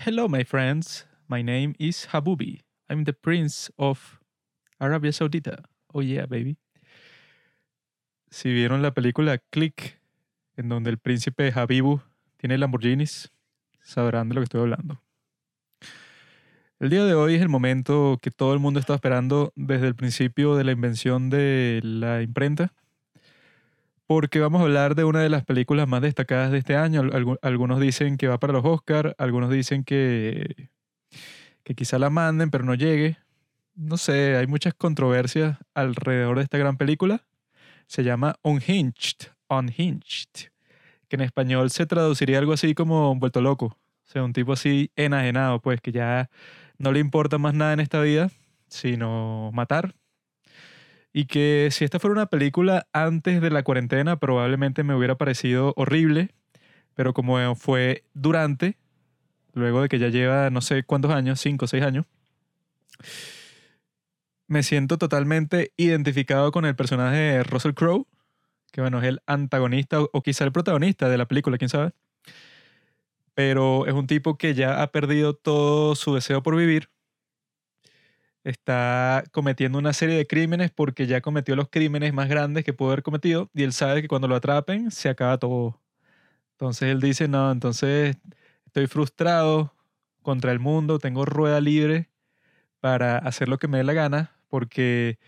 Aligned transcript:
Hello, 0.00 0.28
my 0.28 0.44
friends. 0.44 1.06
My 1.26 1.42
name 1.42 1.74
is 1.76 2.06
Habubi. 2.12 2.60
I'm 2.88 3.02
the 3.02 3.12
prince 3.12 3.68
of 3.76 4.20
Arabia 4.78 5.10
Saudita. 5.10 5.64
Oh 5.92 6.02
yeah, 6.02 6.24
baby. 6.24 6.56
Si 8.30 8.48
vieron 8.52 8.80
la 8.80 8.92
película 8.92 9.38
Click, 9.50 10.00
en 10.56 10.68
donde 10.68 10.90
el 10.90 10.98
príncipe 10.98 11.52
Habibu 11.52 12.00
tiene 12.36 12.58
Lamborghinis, 12.58 13.32
sabrán 13.82 14.28
de 14.28 14.36
lo 14.36 14.40
que 14.40 14.44
estoy 14.44 14.60
hablando. 14.60 15.02
El 16.78 16.90
día 16.90 17.04
de 17.04 17.14
hoy 17.14 17.34
es 17.34 17.42
el 17.42 17.48
momento 17.48 18.20
que 18.22 18.30
todo 18.30 18.54
el 18.54 18.60
mundo 18.60 18.78
está 18.78 18.94
esperando 18.94 19.52
desde 19.56 19.88
el 19.88 19.96
principio 19.96 20.54
de 20.54 20.62
la 20.62 20.70
invención 20.70 21.28
de 21.28 21.80
la 21.82 22.22
imprenta, 22.22 22.72
porque 24.08 24.40
vamos 24.40 24.60
a 24.62 24.64
hablar 24.64 24.96
de 24.96 25.04
una 25.04 25.20
de 25.20 25.28
las 25.28 25.44
películas 25.44 25.86
más 25.86 26.02
destacadas 26.02 26.50
de 26.50 26.58
este 26.58 26.76
año. 26.76 27.02
Algu- 27.04 27.38
Algunos 27.42 27.78
dicen 27.80 28.16
que 28.16 28.26
va 28.28 28.40
para 28.40 28.54
los 28.54 28.64
Oscars, 28.64 29.14
algunos 29.18 29.50
dicen 29.50 29.84
que, 29.84 30.70
que 31.64 31.74
quizá 31.74 31.98
la 31.98 32.10
manden, 32.10 32.50
pero 32.50 32.64
no 32.64 32.74
llegue. 32.74 33.18
No 33.74 33.96
sé, 33.98 34.36
hay 34.36 34.46
muchas 34.46 34.74
controversias 34.74 35.58
alrededor 35.74 36.38
de 36.38 36.44
esta 36.44 36.58
gran 36.58 36.76
película. 36.78 37.26
Se 37.86 38.04
llama 38.04 38.36
Unhinged, 38.42 39.28
Unhinged, 39.48 40.50
que 41.08 41.16
en 41.16 41.22
español 41.22 41.70
se 41.70 41.86
traduciría 41.86 42.38
algo 42.38 42.54
así 42.54 42.74
como 42.74 43.14
vuelto 43.16 43.40
loco. 43.42 43.66
O 43.66 44.10
sea, 44.10 44.24
un 44.24 44.32
tipo 44.32 44.54
así 44.54 44.90
enajenado, 44.96 45.60
pues 45.60 45.80
que 45.82 45.92
ya 45.92 46.30
no 46.78 46.92
le 46.92 47.00
importa 47.00 47.38
más 47.38 47.54
nada 47.54 47.74
en 47.74 47.80
esta 47.80 48.00
vida, 48.02 48.30
sino 48.68 49.50
matar. 49.54 49.94
Y 51.18 51.24
que 51.24 51.70
si 51.72 51.84
esta 51.84 51.98
fuera 51.98 52.12
una 52.12 52.26
película 52.26 52.86
antes 52.92 53.40
de 53.40 53.50
la 53.50 53.64
cuarentena, 53.64 54.20
probablemente 54.20 54.84
me 54.84 54.94
hubiera 54.94 55.16
parecido 55.16 55.72
horrible, 55.74 56.30
pero 56.94 57.12
como 57.12 57.56
fue 57.56 58.04
durante, 58.14 58.76
luego 59.52 59.82
de 59.82 59.88
que 59.88 59.98
ya 59.98 60.10
lleva 60.10 60.48
no 60.50 60.60
sé 60.60 60.84
cuántos 60.84 61.10
años, 61.10 61.40
cinco 61.40 61.64
o 61.64 61.68
seis 61.68 61.82
años, 61.82 62.06
me 64.46 64.62
siento 64.62 64.96
totalmente 64.96 65.72
identificado 65.76 66.52
con 66.52 66.64
el 66.64 66.76
personaje 66.76 67.16
de 67.16 67.42
Russell 67.42 67.74
Crowe, 67.74 68.06
que 68.70 68.80
bueno, 68.80 69.00
es 69.00 69.08
el 69.08 69.20
antagonista 69.26 70.00
o, 70.00 70.22
quizá 70.22 70.44
el 70.44 70.52
protagonista 70.52 71.08
de 71.08 71.18
la 71.18 71.26
película, 71.26 71.58
quién 71.58 71.68
sabe. 71.68 71.90
Pero 73.34 73.86
es 73.86 73.92
un 73.92 74.06
tipo 74.06 74.38
que 74.38 74.54
ya 74.54 74.84
ha 74.84 74.92
perdido 74.92 75.34
todo 75.34 75.96
su 75.96 76.14
deseo 76.14 76.44
por 76.44 76.54
vivir. 76.54 76.90
Está 78.48 79.24
cometiendo 79.32 79.78
una 79.78 79.92
serie 79.92 80.16
de 80.16 80.26
crímenes 80.26 80.70
porque 80.70 81.06
ya 81.06 81.20
cometió 81.20 81.54
los 81.56 81.68
crímenes 81.68 82.14
más 82.14 82.28
grandes 82.28 82.64
que 82.64 82.72
pudo 82.72 82.90
haber 82.90 83.02
cometido 83.02 83.50
y 83.54 83.62
él 83.62 83.74
sabe 83.74 84.00
que 84.02 84.08
cuando 84.08 84.28
lo 84.28 84.36
atrapen 84.36 84.90
se 84.90 85.10
acaba 85.10 85.38
todo. 85.38 85.82
Entonces 86.52 86.90
él 86.90 87.00
dice, 87.00 87.28
no, 87.28 87.52
entonces 87.52 88.16
estoy 88.66 88.86
frustrado 88.86 89.74
contra 90.22 90.52
el 90.52 90.60
mundo, 90.60 90.98
tengo 90.98 91.24
rueda 91.26 91.60
libre 91.60 92.10
para 92.80 93.18
hacer 93.18 93.48
lo 93.48 93.58
que 93.58 93.68
me 93.68 93.78
dé 93.78 93.84
la 93.84 93.92
gana 93.92 94.32
porque 94.48 95.18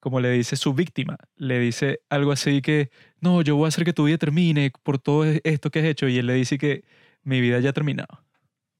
como 0.00 0.20
le 0.20 0.30
dice 0.32 0.56
su 0.56 0.74
víctima, 0.74 1.16
le 1.36 1.60
dice 1.60 2.00
algo 2.10 2.32
así 2.32 2.60
que, 2.62 2.90
no, 3.20 3.42
yo 3.42 3.56
voy 3.56 3.66
a 3.66 3.68
hacer 3.68 3.84
que 3.84 3.92
tu 3.92 4.04
vida 4.04 4.18
termine 4.18 4.72
por 4.82 4.98
todo 4.98 5.24
e-, 5.26 5.40
esto 5.44 5.70
que 5.70 5.78
has 5.80 5.86
hecho. 5.86 6.08
Y 6.08 6.18
él 6.18 6.26
le 6.26 6.34
dice 6.34 6.58
que 6.58 6.84
mi 7.22 7.40
vida 7.40 7.60
ya 7.60 7.70
ha 7.70 7.72
terminado. 7.72 8.24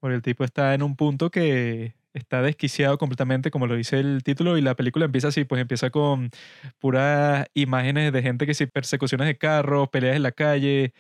Porque 0.00 0.16
el 0.16 0.22
tipo 0.22 0.44
está 0.44 0.74
en 0.74 0.82
un 0.82 0.96
punto 0.96 1.30
que 1.30 1.94
está 2.14 2.42
desquiciado 2.42 2.98
completamente, 2.98 3.50
como 3.50 3.66
lo 3.66 3.76
dice 3.76 3.98
el 4.00 4.22
título, 4.22 4.58
y 4.58 4.62
la 4.62 4.74
película 4.76 5.04
empieza 5.06 5.28
así, 5.28 5.44
pues 5.44 5.60
empieza 5.60 5.90
con 5.90 6.30
puras 6.78 7.46
imágenes 7.54 8.12
de 8.12 8.22
gente 8.22 8.46
que 8.46 8.54
sí, 8.54 8.66
persecuciones 8.66 9.26
de 9.26 9.38
carros, 9.38 9.88
peleas 9.88 10.16
en 10.16 10.22
la 10.22 10.32
calle, 10.32 10.92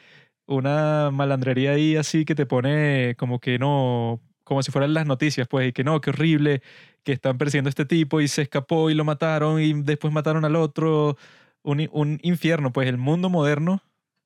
una 0.46 1.10
malandrería 1.12 1.72
ahí 1.72 1.96
así 1.96 2.24
que 2.24 2.34
te 2.34 2.46
pone 2.46 3.14
como 3.18 3.40
que 3.40 3.58
no, 3.58 4.20
como 4.44 4.62
si 4.62 4.72
fueran 4.72 4.94
las 4.94 5.06
noticias, 5.06 5.48
pues, 5.48 5.68
y 5.68 5.72
que 5.72 5.84
no, 5.84 6.00
qué 6.00 6.10
horrible, 6.10 6.62
que 7.04 7.12
están 7.12 7.38
persiguiendo 7.38 7.68
a 7.68 7.70
este 7.70 7.84
tipo 7.86 8.20
y 8.20 8.28
se 8.28 8.42
escapó 8.42 8.90
y 8.90 8.94
lo 8.94 9.04
mataron 9.04 9.60
y 9.60 9.72
después 9.82 10.12
mataron 10.12 10.44
al 10.44 10.56
otro. 10.56 11.16
Un, 11.64 11.88
un 11.92 12.18
infierno, 12.22 12.72
pues 12.72 12.88
el 12.88 12.98
mundo 12.98 13.30
moderno 13.30 13.82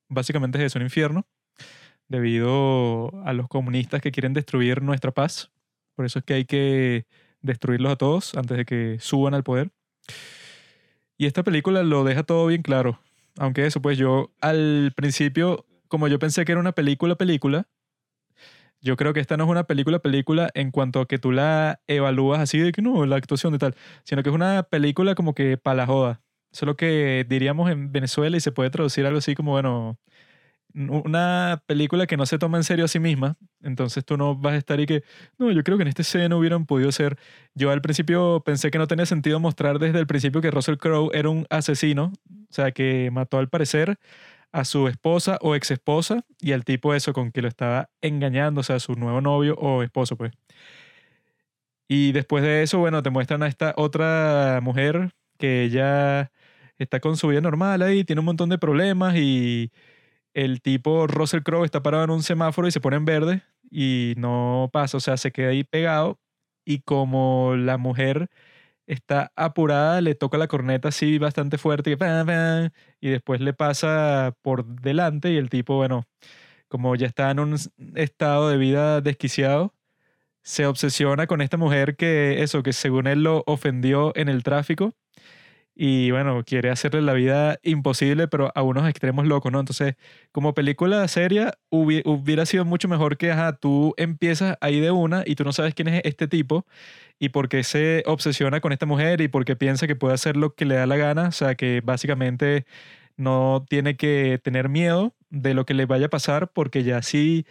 básicamente 0.09 0.59
es 0.59 0.65
eso, 0.67 0.79
un 0.79 0.85
infierno, 0.85 1.27
debido 2.09 3.11
a 3.25 3.33
los 3.33 3.49
comunistas 3.49 4.01
que 4.03 4.13
quieren 4.13 4.35
destruir 4.35 4.83
nuestra 4.83 5.13
paz. 5.13 5.51
Por 5.97 6.07
eso 6.07 6.21
es 6.21 6.25
que 6.25 6.35
hay 6.35 6.45
que 6.45 7.07
destruirlos 7.41 7.93
a 7.93 7.97
todos 7.97 8.35
antes 8.37 8.57
de 8.57 8.65
que 8.65 8.99
suban 9.01 9.35
al 9.35 9.43
poder. 9.43 9.71
Y 11.19 11.27
esta 11.27 11.43
película 11.43 11.83
lo 11.83 12.05
deja 12.05 12.23
todo 12.23 12.47
bien 12.47 12.63
claro. 12.63 13.01
Aunque 13.39 13.67
eso, 13.67 13.83
pues 13.83 13.99
yo 13.99 14.31
al 14.41 14.93
principio, 14.95 15.67
como 15.89 16.09
yo 16.09 16.19
pensé 16.19 16.45
que 16.45 16.53
era 16.53 16.61
una 16.61 16.73
película, 16.73 17.17
película, 17.17 17.67
yo 18.81 18.97
creo 18.97 19.13
que 19.13 19.21
esta 19.21 19.37
no 19.37 19.45
es 19.45 19.51
una 19.51 19.65
película, 19.65 19.99
película 19.99 20.51
en 20.55 20.71
cuanto 20.71 21.01
a 21.01 21.09
que 21.09 21.19
tú 21.19 21.33
la 21.33 21.81
evalúas 21.87 22.41
así 22.41 22.59
de 22.59 22.73
que 22.73 22.83
no, 22.83 23.05
la 23.07 23.17
actuación 23.17 23.53
de 23.53 23.59
tal, 23.59 23.75
sino 24.05 24.23
que 24.23 24.29
es 24.29 24.35
una 24.35 24.63
película 24.65 25.15
como 25.15 25.35
que 25.35 25.57
para 25.57 25.77
la 25.77 25.87
joda. 25.87 26.21
Eso 26.53 26.65
es 26.65 26.67
lo 26.67 26.77
que 26.77 27.27
diríamos 27.29 27.71
en 27.71 27.93
Venezuela 27.93 28.37
y 28.37 28.41
se 28.41 28.53
puede 28.53 28.71
traducir 28.71 29.05
algo 29.07 29.19
así 29.19 29.35
como, 29.35 29.53
bueno, 29.53 29.99
una 30.75 31.63
película 31.67 32.07
que 32.07 32.17
no 32.17 32.27
se 32.27 32.39
toma 32.39 32.59
en 32.59 32.65
serio 32.65 32.85
a 32.85 32.89
sí 32.89 32.99
misma. 33.01 33.37
Entonces 33.67 34.05
tú 34.05 34.17
no 34.17 34.37
vas 34.37 34.55
a 34.55 34.57
estar 34.57 34.81
y 34.81 34.87
que, 34.87 35.03
no, 35.39 35.51
yo 35.51 35.63
creo 35.65 35.77
que 35.77 35.83
en 35.83 35.89
esta 35.89 36.03
escena 36.03 36.37
hubieran 36.37 36.67
podido 36.67 36.93
ser. 36.93 37.19
Yo 37.55 37.71
al 37.71 37.83
principio 37.83 38.43
pensé 38.45 38.71
que 38.71 38.79
no 38.79 38.87
tenía 38.87 39.07
sentido 39.07 39.41
mostrar 39.41 39.79
desde 39.79 39.99
el 39.99 40.07
principio 40.07 40.41
que 40.41 40.51
Russell 40.51 40.77
Crowe 40.77 41.11
era 41.13 41.29
un 41.29 41.47
asesino, 41.51 42.13
o 42.29 42.53
sea, 42.53 42.71
que 42.73 43.11
mató 43.13 43.39
al 43.39 43.49
parecer 43.49 43.99
a 44.53 44.65
su 44.65 44.89
esposa 44.89 45.39
o 45.43 45.55
ex 45.55 45.71
esposa 45.71 46.25
y 46.41 46.53
al 46.53 46.65
tipo 46.65 46.95
eso 46.95 47.13
con 47.13 47.33
que 47.33 47.43
lo 47.43 47.49
estaba 47.49 47.91
engañando, 48.01 48.61
o 48.61 48.65
sea, 48.65 48.79
su 48.81 48.95
nuevo 48.95 49.21
novio 49.21 49.55
o 49.57 49.83
esposo, 49.83 50.17
pues. 50.17 50.33
Y 51.89 52.13
después 52.13 52.43
de 52.43 52.63
eso, 52.63 52.79
bueno, 52.79 53.03
te 53.03 53.11
muestran 53.11 53.43
a 53.43 53.49
esta 53.49 53.75
otra 53.77 54.61
mujer 54.63 55.13
que 55.39 55.65
ella 55.65 56.33
está 56.79 57.01
con 57.01 57.17
su 57.17 57.29
vida 57.29 57.41
normal 57.41 57.83
ahí, 57.83 58.05
tiene 58.05 58.21
un 58.21 58.27
montón 58.27 58.49
de 58.49 58.59
problemas 58.59 59.17
y 59.17 59.73
el 60.35 60.61
tipo 60.63 61.07
Russell 61.07 61.43
Crowe 61.43 61.65
está 61.65 61.83
parado 61.83 62.05
en 62.05 62.11
un 62.11 62.23
semáforo 62.23 62.69
y 62.69 62.71
se 62.71 62.81
pone 62.81 62.97
en 62.97 63.05
verde 63.07 63.43
y 63.77 64.15
no 64.17 64.71
pasa, 64.73 64.97
o 64.97 65.01
sea, 65.01 65.19
se 65.19 65.33
queda 65.33 65.51
ahí 65.51 65.63
pegado 65.63 66.19
y 66.65 66.81
como 66.81 67.57
la 67.57 67.77
mujer 67.79 68.31
está 68.87 69.33
apurada, 69.37 70.01
le 70.01 70.15
toca 70.15 70.39
la 70.39 70.49
corneta 70.49 70.89
así 70.89 71.19
bastante 71.19 71.59
fuerte 71.59 71.97
pam, 71.99 72.71
y 73.01 73.11
después 73.11 73.41
le 73.43 73.53
pasa 73.55 74.35
por 74.43 74.65
delante 74.67 75.31
y 75.33 75.37
el 75.37 75.51
tipo, 75.51 75.77
bueno, 75.77 76.05
como 76.69 76.97
ya 76.97 77.07
está 77.07 77.31
en 77.31 77.41
un 77.41 77.57
estado 77.97 78.49
de 78.51 78.57
vida 78.59 79.03
desquiciado, 79.03 79.75
se 80.43 80.67
obsesiona 80.67 81.27
con 81.27 81.43
esta 81.43 81.59
mujer 81.59 81.97
que 81.97 82.43
eso, 82.43 82.63
que 82.63 82.73
según 82.73 83.07
él 83.09 83.25
lo 83.25 83.45
ofendió 83.47 84.13
en 84.17 84.29
el 84.31 84.43
tráfico 84.45 84.95
y 85.79 86.11
bueno, 86.11 86.43
quiere 86.45 86.71
hacerle 86.71 87.03
la 87.03 87.13
vida 87.13 87.59
imposible, 87.63 88.29
pero 88.29 88.51
a 88.55 88.63
unos 88.63 88.89
extremos 88.89 89.27
locos, 89.27 89.53
¿no? 89.53 89.61
Entonces, 89.61 89.97
como 90.33 90.55
película 90.55 91.07
seria, 91.09 91.59
hubi- 91.71 92.03
hubiera 92.07 92.47
sido 92.47 92.65
mucho 92.65 92.89
mejor 92.89 93.19
que, 93.19 93.31
ajá, 93.33 93.53
tú 93.59 93.95
empiezas 93.99 94.57
ahí 94.63 94.81
de 94.81 94.91
una 94.91 95.23
y 95.27 95.35
tú 95.37 95.45
no 95.45 95.53
sabes 95.53 95.75
quién 95.75 95.89
es 95.89 96.01
este 96.05 96.29
tipo 96.29 96.67
y 97.19 97.31
por 97.31 97.49
qué 97.49 97.63
se 97.65 98.03
obsesiona 98.07 98.61
con 98.61 98.73
esta 98.73 98.87
mujer 98.87 99.21
y 99.21 99.29
por 99.29 99.45
qué 99.45 99.57
piensa 99.57 99.87
que 99.87 99.97
puede 99.97 100.15
hacer 100.15 100.37
lo 100.37 100.55
que 100.55 100.65
le 100.67 100.77
da 100.77 100.87
la 100.87 100.97
gana, 100.97 101.29
o 101.29 101.33
sea, 101.33 101.55
que 101.55 101.81
básicamente 101.85 102.67
no 103.17 103.65
tiene 103.69 103.97
que 103.97 104.41
tener 104.43 104.69
miedo 104.69 105.15
de 105.31 105.55
lo 105.55 105.65
que 105.67 105.75
le 105.75 105.87
vaya 105.87 106.07
a 106.07 106.11
pasar 106.11 106.49
porque 106.53 106.83
ya 106.85 107.03
sí 107.03 107.47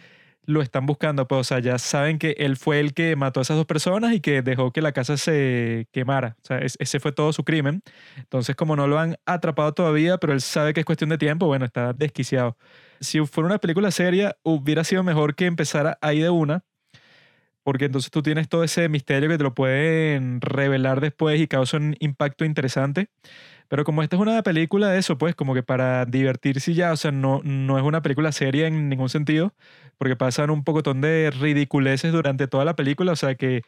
lo 0.46 0.62
están 0.62 0.86
buscando, 0.86 1.26
pues, 1.28 1.40
o 1.40 1.44
sea, 1.44 1.58
ya 1.58 1.78
saben 1.78 2.18
que 2.18 2.36
él 2.38 2.56
fue 2.56 2.80
el 2.80 2.94
que 2.94 3.16
mató 3.16 3.40
a 3.40 3.42
esas 3.42 3.56
dos 3.56 3.66
personas 3.66 4.14
y 4.14 4.20
que 4.20 4.42
dejó 4.42 4.72
que 4.72 4.80
la 4.80 4.92
casa 4.92 5.16
se 5.16 5.88
quemara, 5.92 6.36
ese 6.78 7.00
fue 7.00 7.12
todo 7.12 7.32
su 7.32 7.44
crimen. 7.44 7.82
Entonces, 8.16 8.56
como 8.56 8.76
no 8.76 8.86
lo 8.86 8.98
han 8.98 9.16
atrapado 9.26 9.72
todavía, 9.74 10.18
pero 10.18 10.32
él 10.32 10.40
sabe 10.40 10.72
que 10.72 10.80
es 10.80 10.86
cuestión 10.86 11.10
de 11.10 11.18
tiempo, 11.18 11.46
bueno, 11.46 11.64
está 11.64 11.92
desquiciado. 11.92 12.56
Si 13.00 13.18
fuera 13.26 13.46
una 13.46 13.58
película 13.58 13.90
seria, 13.90 14.36
hubiera 14.42 14.84
sido 14.84 15.02
mejor 15.02 15.34
que 15.34 15.46
empezara 15.46 15.98
ahí 16.00 16.20
de 16.20 16.30
una, 16.30 16.64
porque 17.62 17.86
entonces 17.86 18.12
tú 18.12 18.22
tienes 18.22 18.48
todo 18.48 18.62
ese 18.62 18.88
misterio 18.88 19.28
que 19.28 19.38
te 19.38 19.42
lo 19.42 19.52
pueden 19.52 20.40
revelar 20.40 21.00
después 21.00 21.40
y 21.40 21.48
causa 21.48 21.78
un 21.78 21.96
impacto 21.98 22.44
interesante. 22.44 23.08
Pero 23.68 23.84
como 23.84 24.02
esta 24.02 24.16
es 24.16 24.22
una 24.22 24.42
película 24.42 24.88
de 24.90 24.98
eso, 24.98 25.18
pues 25.18 25.34
como 25.34 25.54
que 25.54 25.62
para 25.62 26.04
divertirse 26.06 26.74
ya, 26.74 26.92
o 26.92 26.96
sea, 26.96 27.10
no, 27.12 27.40
no 27.44 27.78
es 27.78 27.84
una 27.84 28.02
película 28.02 28.32
seria 28.32 28.66
en 28.68 28.88
ningún 28.88 29.08
sentido, 29.08 29.54
porque 29.98 30.16
pasan 30.16 30.50
un 30.50 30.64
pocotón 30.64 31.00
de 31.00 31.30
ridiculeces 31.32 32.12
durante 32.12 32.46
toda 32.48 32.64
la 32.64 32.76
película, 32.76 33.12
o 33.12 33.16
sea, 33.16 33.34
que 33.34 33.62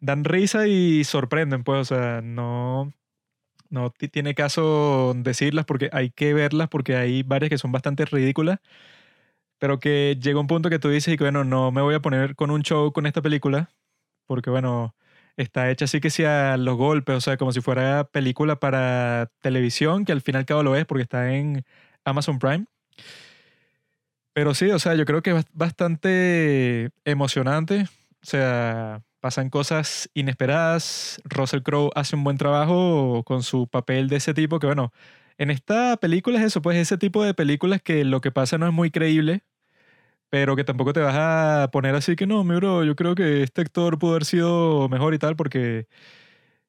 dan 0.00 0.24
risa 0.24 0.68
y 0.68 1.04
sorprenden, 1.04 1.64
pues, 1.64 1.80
o 1.80 1.84
sea, 1.96 2.22
no, 2.22 2.92
no 3.70 3.90
ti- 3.90 4.08
tiene 4.08 4.34
caso 4.34 5.14
decirlas 5.16 5.64
porque 5.66 5.90
hay 5.92 6.10
que 6.10 6.34
verlas 6.34 6.68
porque 6.68 6.96
hay 6.96 7.22
varias 7.24 7.50
que 7.50 7.58
son 7.58 7.72
bastante 7.72 8.04
ridículas, 8.06 8.60
pero 9.58 9.80
que 9.80 10.16
llega 10.20 10.40
un 10.40 10.46
punto 10.46 10.70
que 10.70 10.78
tú 10.78 10.88
dices 10.88 11.14
y 11.14 11.16
que 11.16 11.24
bueno, 11.24 11.44
no 11.44 11.72
me 11.72 11.82
voy 11.82 11.94
a 11.94 12.00
poner 12.00 12.34
con 12.36 12.50
un 12.50 12.62
show 12.62 12.92
con 12.92 13.06
esta 13.06 13.22
película 13.22 13.70
porque 14.26 14.50
bueno, 14.50 14.94
está 15.42 15.70
hecha 15.70 15.86
así 15.86 16.00
que 16.00 16.10
sea 16.10 16.56
los 16.56 16.76
golpes, 16.76 17.16
o 17.16 17.20
sea, 17.20 17.36
como 17.36 17.52
si 17.52 17.60
fuera 17.60 18.04
película 18.04 18.60
para 18.60 19.30
televisión, 19.40 20.04
que 20.04 20.12
al 20.12 20.20
fin 20.22 20.36
y 20.36 20.38
al 20.38 20.64
lo 20.64 20.76
es 20.76 20.84
porque 20.86 21.02
está 21.02 21.34
en 21.34 21.64
Amazon 22.04 22.38
Prime. 22.38 22.66
Pero 24.34 24.54
sí, 24.54 24.70
o 24.70 24.78
sea, 24.78 24.94
yo 24.94 25.04
creo 25.04 25.22
que 25.22 25.30
es 25.30 25.36
bast- 25.36 25.50
bastante 25.52 26.90
emocionante. 27.04 27.82
O 28.22 28.26
sea, 28.26 29.02
pasan 29.20 29.50
cosas 29.50 30.10
inesperadas. 30.14 31.20
Russell 31.24 31.62
Crowe 31.62 31.90
hace 31.94 32.16
un 32.16 32.24
buen 32.24 32.36
trabajo 32.38 33.22
con 33.24 33.42
su 33.42 33.66
papel 33.68 34.08
de 34.08 34.16
ese 34.16 34.34
tipo 34.34 34.58
que, 34.60 34.66
bueno, 34.66 34.92
en 35.38 35.50
esta 35.50 35.96
película 35.96 36.38
es 36.38 36.44
eso, 36.46 36.62
pues 36.62 36.76
ese 36.78 36.98
tipo 36.98 37.24
de 37.24 37.34
películas 37.34 37.80
que 37.82 38.04
lo 38.04 38.20
que 38.20 38.30
pasa 38.32 38.58
no 38.58 38.66
es 38.66 38.72
muy 38.72 38.90
creíble, 38.90 39.42
pero 40.30 40.56
que 40.56 40.64
tampoco 40.64 40.92
te 40.92 41.00
vas 41.00 41.14
a 41.16 41.70
poner 41.72 41.94
así 41.94 42.16
que 42.16 42.26
no, 42.26 42.44
mi 42.44 42.56
bro, 42.56 42.84
yo 42.84 42.96
creo 42.96 43.14
que 43.14 43.42
este 43.42 43.62
actor 43.62 43.98
pudo 43.98 44.12
haber 44.12 44.24
sido 44.24 44.88
mejor 44.88 45.14
y 45.14 45.18
tal, 45.18 45.36
porque 45.36 45.86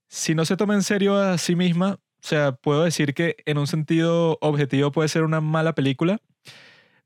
si 0.08 0.36
no 0.36 0.46
se 0.46 0.58
toma 0.58 0.76
en 0.76 0.84
serio 0.84 1.18
a 1.18 1.38
sí 1.38 1.56
misma, 1.56 1.96
o 1.96 2.28
sea, 2.28 2.54
puedo 2.54 2.84
decir 2.84 3.14
que 3.14 3.38
en 3.46 3.58
un 3.58 3.68
sentido 3.68 4.38
objetivo 4.42 4.92
puede 4.92 5.10
ser 5.10 5.24
una 5.24 5.42
mala 5.42 5.74
película, 5.76 6.20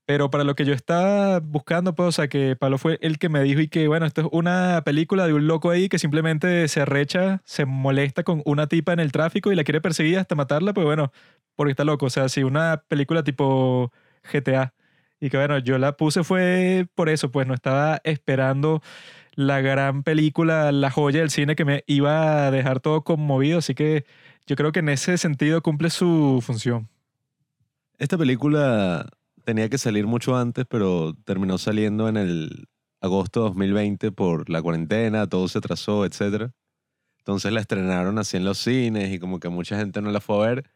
pero 0.06 0.30
para 0.30 0.44
lo 0.44 0.56
que 0.56 0.66
yo 0.66 0.74
estaba 0.74 1.40
buscando, 1.40 1.96
pues, 1.96 2.10
o 2.10 2.12
sea, 2.12 2.28
que 2.28 2.56
Pablo 2.58 2.78
fue 2.78 3.00
el 3.02 3.18
que 3.20 3.30
me 3.30 3.42
dijo 3.42 3.62
y 3.62 3.70
que, 3.70 3.88
bueno, 3.88 4.06
esto 4.06 4.22
es 4.22 4.28
una 4.32 4.82
película 4.86 5.28
de 5.28 5.34
un 5.34 5.48
loco 5.48 5.70
ahí 5.70 5.88
que 5.90 5.98
simplemente 6.00 6.68
se 6.68 6.82
arrecha, 6.82 7.42
se 7.46 7.66
molesta 7.66 8.24
con 8.24 8.42
una 8.46 8.68
tipa 8.68 8.92
en 8.94 9.00
el 9.00 9.14
tráfico 9.14 9.52
y 9.52 9.56
la 9.56 9.64
quiere 9.64 9.80
perseguir 9.82 10.20
hasta 10.20 10.36
matarla, 10.36 10.74
pues 10.74 10.86
bueno, 10.86 11.12
porque 11.56 11.72
está 11.72 11.86
loco. 11.86 12.08
O 12.08 12.10
sea, 12.10 12.28
si 12.30 12.44
una 12.44 12.84
película 12.90 13.24
tipo 13.24 13.92
GTA. 14.32 14.74
Y 15.24 15.30
que 15.30 15.38
bueno, 15.38 15.58
yo 15.58 15.78
la 15.78 15.96
puse 15.96 16.26
fue 16.26 16.86
por 16.96 17.08
eso, 17.08 17.32
pues 17.32 17.48
no 17.48 17.54
estaba 17.54 18.02
esperando 18.04 18.84
la 19.36 19.62
gran 19.62 20.04
película, 20.04 20.74
la 20.74 20.92
joya 20.92 21.22
del 21.22 21.30
cine 21.30 21.56
que 21.56 21.64
me 21.64 21.86
iba 21.88 22.46
a 22.46 22.52
dejar 22.52 22.82
todo 22.82 23.06
conmovido. 23.06 23.60
Así 23.60 23.74
que 23.74 24.04
yo 24.48 24.58
creo 24.58 24.74
que 24.74 24.80
en 24.80 24.90
ese 24.90 25.18
sentido 25.18 25.64
cumple 25.64 25.92
su 25.92 26.44
función. 26.46 26.90
Esta 27.98 28.18
película 28.18 29.08
tenía 29.46 29.70
que 29.70 29.78
salir 29.78 30.08
mucho 30.08 30.36
antes, 30.36 30.66
pero 30.68 31.16
terminó 31.24 31.58
saliendo 31.58 32.10
en 32.10 32.18
el 32.18 32.68
agosto 33.00 33.44
de 33.44 33.48
2020 33.48 34.12
por 34.12 34.50
la 34.50 34.62
cuarentena, 34.62 35.28
todo 35.28 35.48
se 35.48 35.60
atrasó, 35.60 36.04
etc. 36.04 36.52
Entonces 37.20 37.54
la 37.54 37.62
estrenaron 37.62 38.20
así 38.20 38.36
en 38.36 38.44
los 38.44 38.58
cines 38.58 39.10
y 39.14 39.20
como 39.20 39.40
que 39.40 39.48
mucha 39.48 39.78
gente 39.78 40.02
no 40.02 40.12
la 40.12 40.20
fue 40.20 40.36
a 40.36 40.50
ver. 40.50 40.70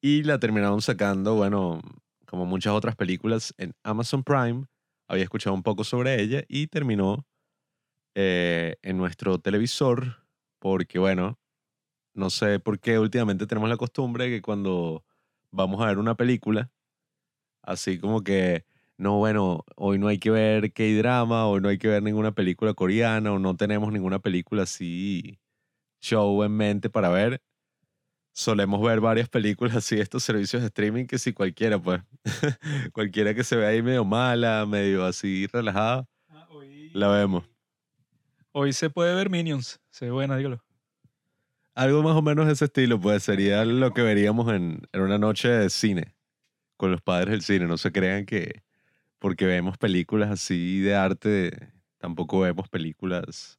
Y 0.00 0.22
la 0.22 0.38
terminaron 0.38 0.80
sacando, 0.80 1.34
bueno, 1.34 1.82
como 2.28 2.44
muchas 2.44 2.74
otras 2.74 2.94
películas 2.94 3.54
en 3.56 3.74
Amazon 3.82 4.22
Prime. 4.22 4.66
Había 5.08 5.24
escuchado 5.24 5.54
un 5.54 5.62
poco 5.62 5.82
sobre 5.82 6.20
ella 6.20 6.44
y 6.46 6.66
terminó 6.66 7.26
eh, 8.14 8.76
en 8.82 8.98
nuestro 8.98 9.38
televisor 9.38 10.26
porque, 10.58 10.98
bueno, 10.98 11.38
no 12.14 12.30
sé 12.30 12.60
por 12.60 12.78
qué 12.80 12.98
últimamente 12.98 13.46
tenemos 13.46 13.70
la 13.70 13.78
costumbre 13.78 14.24
de 14.24 14.30
que 14.30 14.42
cuando 14.42 15.04
vamos 15.50 15.80
a 15.80 15.86
ver 15.86 15.98
una 15.98 16.16
película, 16.16 16.70
así 17.62 17.98
como 17.98 18.22
que, 18.22 18.66
no, 18.98 19.16
bueno, 19.18 19.64
hoy 19.76 19.98
no 19.98 20.08
hay 20.08 20.18
que 20.18 20.30
ver 20.30 20.72
K-drama, 20.72 21.46
hoy 21.46 21.60
no 21.60 21.68
hay 21.68 21.78
que 21.78 21.88
ver 21.88 22.02
ninguna 22.02 22.32
película 22.32 22.74
coreana, 22.74 23.32
o 23.32 23.38
no 23.38 23.56
tenemos 23.56 23.92
ninguna 23.92 24.18
película 24.18 24.64
así 24.64 25.38
show 26.00 26.42
en 26.44 26.52
mente 26.52 26.90
para 26.90 27.08
ver. 27.08 27.40
Solemos 28.38 28.80
ver 28.80 29.00
varias 29.00 29.28
películas 29.28 29.74
así, 29.78 29.98
estos 29.98 30.22
servicios 30.22 30.62
de 30.62 30.68
streaming, 30.68 31.06
que 31.06 31.18
si 31.18 31.32
cualquiera, 31.32 31.76
pues, 31.82 32.02
cualquiera 32.92 33.34
que 33.34 33.42
se 33.42 33.56
vea 33.56 33.70
ahí 33.70 33.82
medio 33.82 34.04
mala, 34.04 34.64
medio 34.64 35.04
así 35.04 35.48
relajada, 35.48 36.06
ah, 36.28 36.46
la 36.92 37.08
vemos. 37.08 37.42
Hoy 38.52 38.72
se 38.72 38.90
puede 38.90 39.12
ver 39.12 39.28
Minions, 39.28 39.80
se 39.90 40.04
ve 40.04 40.12
buena, 40.12 40.36
dígalo. 40.36 40.62
Algo 41.74 42.00
más 42.04 42.14
o 42.14 42.22
menos 42.22 42.46
de 42.46 42.52
ese 42.52 42.66
estilo, 42.66 43.00
pues 43.00 43.24
sería 43.24 43.64
lo 43.64 43.92
que 43.92 44.02
veríamos 44.02 44.54
en, 44.54 44.82
en 44.92 45.00
una 45.00 45.18
noche 45.18 45.48
de 45.48 45.68
cine 45.68 46.14
con 46.76 46.92
los 46.92 47.02
padres 47.02 47.32
del 47.32 47.42
cine. 47.42 47.66
No 47.66 47.76
se 47.76 47.90
crean 47.90 48.24
que 48.24 48.62
porque 49.18 49.46
vemos 49.46 49.78
películas 49.78 50.30
así 50.30 50.78
de 50.78 50.94
arte, 50.94 51.72
tampoco 51.98 52.38
vemos 52.38 52.68
películas 52.68 53.58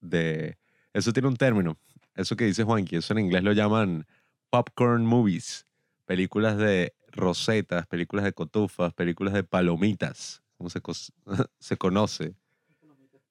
de... 0.00 0.58
Eso 0.92 1.12
tiene 1.12 1.26
un 1.26 1.36
término. 1.36 1.76
Eso 2.14 2.36
que 2.36 2.44
dice 2.44 2.64
Juanqui, 2.64 2.96
eso 2.96 3.12
en 3.14 3.20
inglés 3.20 3.42
lo 3.42 3.52
llaman 3.52 4.06
popcorn 4.50 5.06
movies. 5.06 5.66
Películas 6.04 6.58
de 6.58 6.94
rosetas, 7.08 7.86
películas 7.86 8.24
de 8.24 8.32
cotufas, 8.32 8.92
películas 8.92 9.34
de 9.34 9.44
palomitas, 9.44 10.42
como 10.56 10.70
se, 11.58 11.76
conoce 11.76 12.34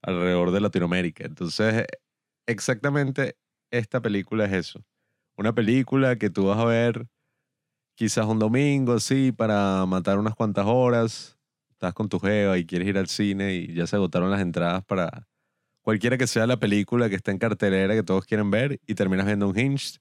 alrededor 0.01 0.51
de 0.51 0.62
Latinoamérica. 0.62 1.25
Entonces, 1.25 1.86
exactamente 2.48 3.38
esta 3.69 4.01
película 4.01 4.45
es 4.45 4.54
eso. 4.54 4.84
Una 5.38 5.54
película 5.54 6.18
que 6.18 6.30
tú 6.30 6.48
vas 6.48 6.60
a 6.60 6.66
ver 6.66 7.07
quizás 7.95 8.25
un 8.25 8.39
domingo, 8.39 9.00
sí, 9.00 9.31
para 9.31 9.86
matar 9.86 10.18
unas 10.18 10.36
cuantas 10.36 10.66
horas. 10.68 11.38
Estás 11.69 11.94
con 11.94 12.10
tu 12.10 12.19
jeva 12.19 12.57
y 12.57 12.66
quieres 12.66 12.88
ir 12.88 12.98
al 12.98 13.07
cine 13.07 13.54
y 13.54 13.74
ya 13.74 13.88
se 13.88 13.95
agotaron 13.95 14.30
las 14.30 14.42
entradas 14.42 14.84
para 14.86 15.27
cualquiera 15.81 16.18
que 16.18 16.28
sea 16.28 16.48
la 16.48 16.57
película 16.57 17.10
que 17.10 17.16
está 17.16 17.31
en 17.31 17.38
cartelera 17.38 17.94
que 17.94 18.04
todos 18.04 18.25
quieren 18.25 18.51
ver 18.51 18.80
y 18.86 18.95
terminas 18.95 19.25
viendo 19.25 19.48
un 19.48 19.57
hinge. 19.57 20.00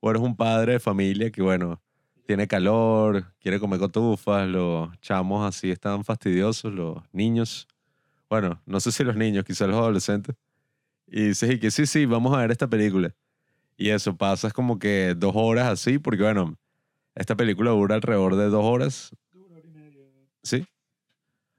O 0.00 0.10
eres 0.10 0.22
un 0.22 0.36
padre 0.36 0.74
de 0.74 0.80
familia 0.80 1.30
que, 1.30 1.42
bueno, 1.42 1.80
tiene 2.26 2.46
calor, 2.46 3.32
quiere 3.40 3.60
comer 3.60 3.78
cotufas, 3.78 4.48
los 4.48 4.88
chamos 5.00 5.46
así 5.46 5.70
están 5.70 6.04
fastidiosos, 6.04 6.72
los 6.72 6.98
niños. 7.12 7.66
Bueno, 8.28 8.60
no 8.66 8.80
sé 8.80 8.92
si 8.92 9.04
los 9.04 9.16
niños, 9.16 9.44
quizás 9.44 9.68
los 9.68 9.78
adolescentes. 9.78 10.34
Y 11.06 11.28
dices, 11.28 11.50
y 11.50 11.58
que 11.58 11.70
sí, 11.70 11.86
sí, 11.86 12.06
vamos 12.06 12.34
a 12.34 12.38
ver 12.38 12.50
esta 12.50 12.66
película. 12.66 13.14
Y 13.76 13.90
eso, 13.90 14.16
pasas 14.16 14.52
como 14.52 14.78
que 14.78 15.14
dos 15.16 15.32
horas 15.34 15.68
así, 15.68 15.98
porque 15.98 16.22
bueno, 16.22 16.56
esta 17.14 17.36
película 17.36 17.70
dura 17.70 17.94
alrededor 17.94 18.36
de 18.36 18.48
dos 18.48 18.64
horas. 18.64 19.10
¿Sí? 20.42 20.66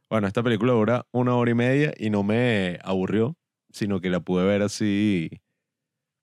Bueno, 0.10 0.28
esta 0.28 0.44
película 0.44 0.74
dura 0.74 1.08
una 1.12 1.36
hora 1.36 1.51
y 1.51 1.56
media 1.56 1.94
y 1.98 2.10
no 2.10 2.24
me 2.24 2.80
aburrió, 2.84 3.36
sino 3.75 4.00
que 4.00 4.10
la 4.10 4.22
pude 4.22 4.45
ver 4.45 4.62
así 4.62 5.30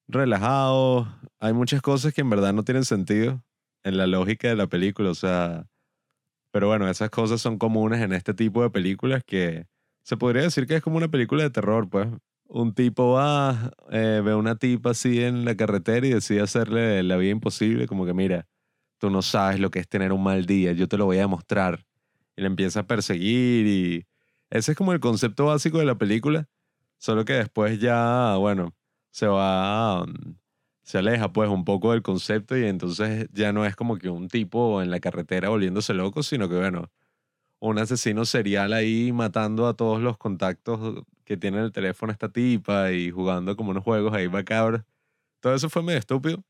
relajado. 0.08 1.06
Hay 1.38 1.52
muchas 1.52 1.82
cosas 1.82 2.14
que 2.14 2.22
en 2.22 2.31
verdad 2.31 2.54
no 2.54 2.64
tienen 2.64 2.84
sentido 2.87 3.44
en 3.84 3.99
la 3.99 4.06
lógica 4.06 4.49
de 4.49 4.56
la 4.56 4.69
película, 4.69 5.10
o 5.10 5.14
sea, 5.14 5.66
pero 6.50 6.69
bueno, 6.69 6.88
esas 6.88 7.10
cosas 7.10 7.43
son 7.43 7.58
comunes 7.58 8.00
en 8.00 8.14
este 8.14 8.32
tipo 8.32 8.62
de 8.62 8.70
películas 8.70 9.22
que 9.25 9.66
se 10.02 10.16
podría 10.16 10.43
decir 10.43 10.66
que 10.66 10.76
es 10.76 10.82
como 10.82 10.96
una 10.96 11.08
película 11.08 11.43
de 11.43 11.50
terror, 11.50 11.88
pues. 11.90 12.08
Un 12.46 12.75
tipo 12.75 13.12
va, 13.12 13.72
eh, 13.90 14.22
ve 14.25 14.32
a 14.32 14.37
una 14.37 14.56
tipa 14.56 14.90
así 14.90 15.22
en 15.22 15.44
la 15.44 15.56
carretera 15.56 16.06
y 16.06 16.10
decide 16.10 16.40
hacerle 16.43 17.02
la 17.02 17.16
vida 17.16 17.32
imposible, 17.32 17.87
como 17.87 18.06
que 18.06 18.14
mira, 18.14 18.46
tú 18.99 19.10
no 19.10 19.22
sabes 19.22 19.60
lo 19.60 19.70
que 19.70 19.78
es 19.81 19.88
tener 19.88 20.12
un 20.12 20.22
mal 20.22 20.46
día, 20.46 20.72
yo 20.72 20.88
te 20.88 20.96
lo 20.96 21.06
voy 21.06 21.19
a 21.19 21.22
demostrar. 21.22 21.84
Y 22.37 22.43
le 22.43 22.46
empieza 22.49 22.81
a 22.81 22.87
perseguir 22.87 23.66
y 23.66 24.06
ese 24.50 24.72
es 24.72 24.78
como 24.78 24.93
el 24.93 25.00
concepto 25.00 25.46
básico 25.46 25.78
de 25.78 25.87
la 25.87 25.96
película, 25.96 26.49
solo 27.02 27.25
que 27.25 27.35
después 27.35 27.80
ya, 27.80 28.37
bueno, 28.38 28.75
se 29.11 29.26
va, 29.26 30.06
mm, 30.06 30.37
se 30.82 30.99
aleja 30.99 31.32
pues 31.32 31.50
un 31.50 31.64
poco 31.64 31.92
del 31.92 32.02
concepto 32.02 32.56
y 32.56 32.64
entonces 32.66 33.28
ya 33.32 33.52
no 33.52 33.66
es 33.66 33.76
como 33.76 33.99
que 33.99 34.09
un 34.09 34.28
tipo 34.28 34.82
en 34.82 34.90
la 34.90 35.00
carretera 35.00 35.49
volviéndose 35.50 35.94
loco, 35.94 36.23
sino 36.23 36.49
que 36.49 36.56
bueno, 36.56 36.90
un 37.61 37.78
asesino 37.78 38.25
serial 38.26 38.73
ahí 38.75 39.12
matando 39.12 39.68
a 39.68 39.75
todos 39.76 40.02
los 40.02 40.18
contactos 40.18 41.04
que 41.25 41.37
tiene 41.37 41.59
en 41.59 41.64
el 41.64 41.73
teléfono 41.73 42.12
esta 42.12 42.30
tipa 42.30 42.92
y 42.92 43.11
jugando 43.11 43.56
como 43.56 43.73
unos 43.73 43.85
juegos 43.85 44.14
ahí 44.14 44.28
macabros. 44.28 44.82
Todo 45.40 45.54
eso 45.54 45.71
fue 45.71 45.82
medio 45.82 45.99
estúpido. 46.00 46.44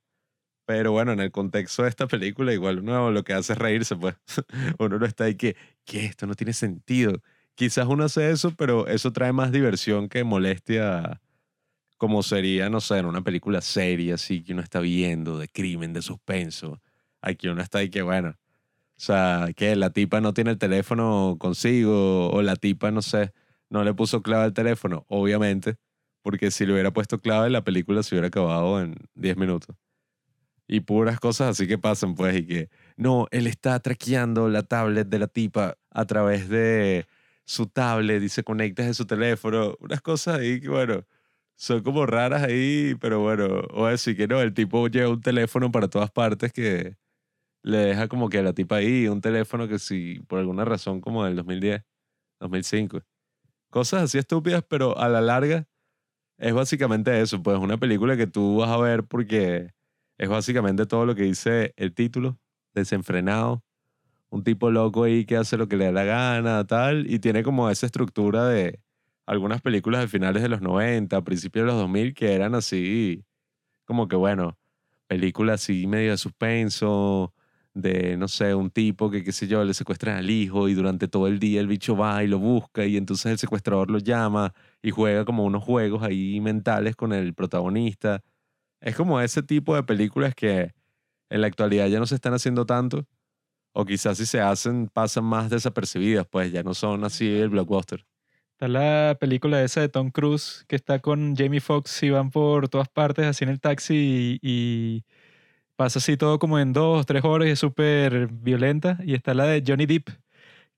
Pero 0.67 0.93
bueno, 0.93 1.13
en 1.13 1.21
el 1.21 1.33
contexto 1.33 1.83
de 1.85 1.89
esta 1.91 2.07
película, 2.07 2.53
igual 2.53 2.81
uno 2.81 3.11
lo 3.11 3.25
que 3.25 3.35
hace 3.35 3.55
es 3.55 3.59
reírse, 3.59 3.97
pues. 3.97 4.17
uno 4.79 4.99
no 4.99 5.07
está 5.07 5.25
ahí 5.25 5.37
que, 5.37 5.57
¿qué? 5.85 6.07
Esto 6.07 6.27
no 6.27 6.35
tiene 6.35 6.53
sentido. 6.53 7.21
Quizás 7.55 7.87
uno 7.87 8.05
hace 8.05 8.31
eso, 8.31 8.55
pero 8.57 8.87
eso 8.87 9.13
trae 9.13 9.33
más 9.33 9.53
diversión 9.53 10.09
que 10.09 10.25
molestia, 10.25 11.21
como 11.99 12.23
sería, 12.23 12.71
no 12.71 12.81
sé, 12.81 12.99
en 12.99 13.07
una 13.07 13.23
película 13.23 13.61
seria, 13.61 14.15
así 14.15 14.43
que 14.43 14.53
uno 14.55 14.63
está 14.63 14.81
viendo, 14.81 15.39
de 15.39 15.49
crimen, 15.49 15.93
de 15.93 16.03
suspenso. 16.03 16.81
Aquí 17.21 17.49
uno 17.49 17.63
está 17.63 17.79
ahí 17.79 17.91
que, 17.91 18.03
bueno, 18.03 18.31
o 18.31 19.01
sea, 19.01 19.49
que 19.57 19.77
la 19.77 19.91
tipa 19.91 20.21
no 20.21 20.35
tiene 20.35 20.53
el 20.53 20.59
teléfono 20.59 21.37
consigo, 21.39 22.31
o 22.31 22.43
la 22.43 22.57
tipa, 22.57 22.91
no 22.91 23.03
sé, 23.03 23.33
no 23.71 23.85
le 23.85 23.95
puso 23.95 24.23
clave 24.23 24.45
al 24.45 24.55
teléfono, 24.55 25.05
obviamente, 25.09 25.77
porque 26.23 26.51
si 26.51 26.67
le 26.67 26.73
hubiera 26.73 26.93
puesto 26.93 27.19
clave, 27.19 27.51
la 27.51 27.65
película 27.65 28.03
se 28.03 28.15
hubiera 28.15 28.29
acabado 28.29 28.81
en 28.81 28.97
10 29.15 29.37
minutos 29.37 29.77
y 30.73 30.81
puras 30.81 31.21
cosas 31.21 31.51
así 31.51 31.67
que 31.67 31.79
pasan, 31.79 32.15
pues, 32.15 32.37
y 32.37 32.47
que 32.47 32.71
no, 32.97 33.27
él 33.31 33.47
está 33.47 33.79
traqueando 33.81 34.49
la 34.49 34.63
tablet 34.63 35.07
de 35.09 35.19
la 35.19 35.27
tipa 35.27 35.77
a 35.91 36.05
través 36.07 36.49
de 36.49 37.07
su 37.45 37.67
tablet 37.67 38.23
y 38.23 38.29
se 38.29 38.45
conecta 38.45 38.85
de 38.85 38.95
su 38.95 39.07
teléfono, 39.07 39.77
unas 39.81 40.01
cosas 40.03 40.41
ahí 40.41 40.61
que, 40.61 40.69
bueno, 40.69 41.05
son 41.57 41.83
como 41.83 42.07
raras 42.07 42.43
ahí, 42.43 42.95
pero 43.01 43.21
bueno, 43.21 43.63
o 43.73 43.87
decir 43.87 44.17
que 44.17 44.27
no, 44.29 44.41
el 44.41 44.55
tipo 44.55 44.89
lleva 44.89 45.11
un 45.11 45.21
teléfono 45.21 45.71
para 45.71 45.89
todas 45.89 46.11
partes 46.11 46.53
que 46.53 46.97
le 47.63 47.79
deja 47.79 48.09
como 48.09 48.29
que 48.29 48.39
a 48.39 48.43
la 48.43 48.53
tipa 48.53 48.77
ahí, 48.77 49.09
un 49.09 49.21
teléfono 49.21 49.69
que 49.69 49.79
si 49.79 50.21
por 50.29 50.41
alguna 50.41 50.65
razón 50.65 51.01
como 51.01 51.25
del 51.25 51.37
2010, 51.37 51.85
2005. 52.41 53.03
Cosas 53.71 54.05
así 54.05 54.19
estúpidas, 54.19 54.65
pero 54.69 54.99
a 54.99 55.09
la 55.09 55.21
larga 55.21 55.69
es 56.39 56.55
básicamente 56.55 57.21
eso, 57.21 57.43
pues 57.43 57.59
una 57.59 57.79
película 57.79 58.17
que 58.17 58.27
tú 58.27 58.59
vas 58.59 58.71
a 58.71 58.79
ver 58.79 59.05
porque 59.05 59.73
es 60.19 60.29
básicamente 60.29 60.87
todo 60.87 61.07
lo 61.07 61.15
que 61.15 61.23
dice 61.23 61.73
el 61.77 61.95
título, 61.95 62.39
desenfrenado. 62.75 63.65
Un 64.33 64.45
tipo 64.45 64.71
loco 64.71 65.05
ahí 65.05 65.27
que 65.27 65.37
hace 65.37 65.59
lo 65.59 65.69
que 65.69 65.77
le 65.77 65.85
da 65.87 65.93
la 65.93 66.05
gana, 66.05 66.67
tal, 66.67 67.07
y 67.11 67.19
tiene 67.19 67.43
como 67.43 67.69
esa 67.69 67.85
estructura 67.85 68.47
de 68.49 68.81
algunas 69.27 69.61
películas 69.61 70.01
de 70.01 70.09
finales 70.09 70.43
de 70.43 70.49
los 70.49 70.63
90, 70.63 71.23
principios 71.23 71.65
de 71.65 71.73
los 71.73 71.77
2000, 71.83 72.15
que 72.15 72.33
eran 72.33 72.55
así, 72.55 73.27
como 73.85 74.09
que 74.09 74.17
bueno, 74.17 74.59
películas 75.07 75.63
así 75.63 75.87
medio 75.87 76.13
de 76.13 76.17
suspenso, 76.17 77.35
de, 77.75 78.17
no 78.17 78.27
sé, 78.29 78.55
un 78.55 78.71
tipo 78.71 79.11
que, 79.11 79.23
qué 79.23 79.33
sé 79.33 79.47
yo, 79.49 79.65
le 79.65 79.75
secuestran 79.75 80.17
al 80.17 80.31
hijo 80.31 80.69
y 80.69 80.75
durante 80.75 81.09
todo 81.09 81.27
el 81.27 81.39
día 81.39 81.61
el 81.61 81.67
bicho 81.67 81.95
va 81.97 82.25
y 82.25 82.29
lo 82.29 82.39
busca 82.39 82.87
y 82.87 82.97
entonces 82.97 83.33
el 83.33 83.39
secuestrador 83.39 83.91
lo 83.91 83.99
llama 83.99 84.55
y 84.83 84.91
juega 84.93 85.27
como 85.27 85.45
unos 85.45 85.63
juegos 85.65 86.03
ahí 86.03 86.41
mentales 86.41 86.97
con 86.97 87.13
el 87.13 87.35
protagonista. 87.35 88.23
Es 88.81 88.97
como 88.97 89.21
ese 89.21 89.43
tipo 89.43 89.75
de 89.77 89.83
películas 89.85 90.35
que 90.35 90.73
en 91.31 91.41
la 91.43 91.49
actualidad 91.49 91.89
ya 91.89 91.99
no 91.99 92.07
se 92.07 92.15
están 92.15 92.35
haciendo 92.35 92.67
tanto 92.67 93.07
o 93.73 93.85
quizás 93.85 94.19
si 94.19 94.27
se 94.27 94.41
hacen 94.41 94.89
pasan 94.89 95.25
más 95.25 95.51
desapercibidas, 95.51 96.27
pues 96.27 96.53
ya 96.53 96.63
no 96.63 96.75
son 96.75 97.05
así 97.05 97.29
el 97.29 97.49
blockbuster. 97.49 98.05
Está 98.53 98.69
la 98.69 99.17
película 99.19 99.63
esa 99.63 99.81
de 99.81 99.89
Tom 99.89 100.11
Cruise 100.11 100.65
que 100.69 100.77
está 100.77 101.01
con 101.01 101.35
Jamie 101.37 101.61
Foxx 101.61 102.03
y 102.05 102.11
van 102.11 102.31
por 102.31 102.69
todas 102.69 102.89
partes 102.89 103.27
así 103.27 103.45
en 103.45 103.51
el 103.51 103.61
taxi 103.61 104.39
y, 104.41 105.05
pasa 105.75 105.99
así 105.99 106.17
todo 106.17 106.39
como 106.39 106.59
en 106.61 106.73
dos, 106.73 107.07
tres 107.07 107.25
horas 107.25 107.49
y 107.49 107.53
es 107.53 107.59
súper 107.59 108.29
violenta. 108.29 108.99
Y 109.05 109.15
está 109.15 109.35
la 109.35 109.47
de 109.47 109.65
Johnny 109.67 109.87
Depp 109.87 110.11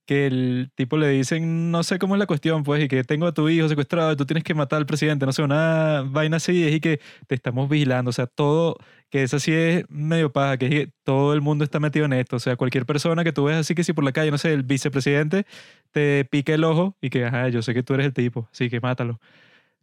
que 0.05 0.27
el 0.27 0.71
tipo 0.75 0.97
le 0.97 1.09
dicen, 1.09 1.71
no 1.71 1.83
sé 1.83 1.99
cómo 1.99 2.15
es 2.15 2.19
la 2.19 2.27
cuestión, 2.27 2.63
pues, 2.63 2.83
y 2.83 2.87
que 2.87 3.03
tengo 3.03 3.27
a 3.27 3.33
tu 3.33 3.49
hijo 3.49 3.67
secuestrado 3.67 4.11
y 4.11 4.15
tú 4.15 4.25
tienes 4.25 4.43
que 4.43 4.53
matar 4.53 4.77
al 4.77 4.85
presidente, 4.85 5.25
no 5.25 5.33
sé, 5.33 5.41
una 5.41 6.03
vaina 6.05 6.37
así, 6.37 6.65
y 6.67 6.79
que 6.79 6.99
te 7.27 7.35
estamos 7.35 7.69
vigilando, 7.69 8.09
o 8.09 8.13
sea, 8.13 8.27
todo, 8.27 8.77
que 9.09 9.23
es 9.23 9.33
así 9.33 9.51
es 9.53 9.85
medio 9.89 10.31
paja, 10.31 10.57
que, 10.57 10.91
todo 11.03 11.33
el 11.33 11.41
mundo 11.41 11.63
está 11.63 11.79
metido 11.79 12.05
en 12.05 12.13
esto, 12.13 12.37
o 12.37 12.39
sea, 12.39 12.55
cualquier 12.55 12.85
persona 12.85 13.23
que 13.23 13.33
tú 13.33 13.45
ves 13.45 13.57
así 13.57 13.75
que 13.75 13.83
si 13.83 13.93
por 13.93 14.03
la 14.03 14.11
calle, 14.11 14.31
no 14.31 14.37
sé, 14.37 14.53
el 14.53 14.63
vicepresidente 14.63 15.45
te 15.91 16.25
pique 16.25 16.53
el 16.53 16.63
ojo 16.63 16.97
y 17.01 17.09
que, 17.09 17.25
ajá, 17.25 17.49
yo 17.49 17.61
sé 17.61 17.73
que 17.73 17.83
tú 17.83 17.93
eres 17.93 18.05
el 18.07 18.13
tipo, 18.13 18.47
así 18.51 18.69
que 18.69 18.79
mátalo. 18.79 19.19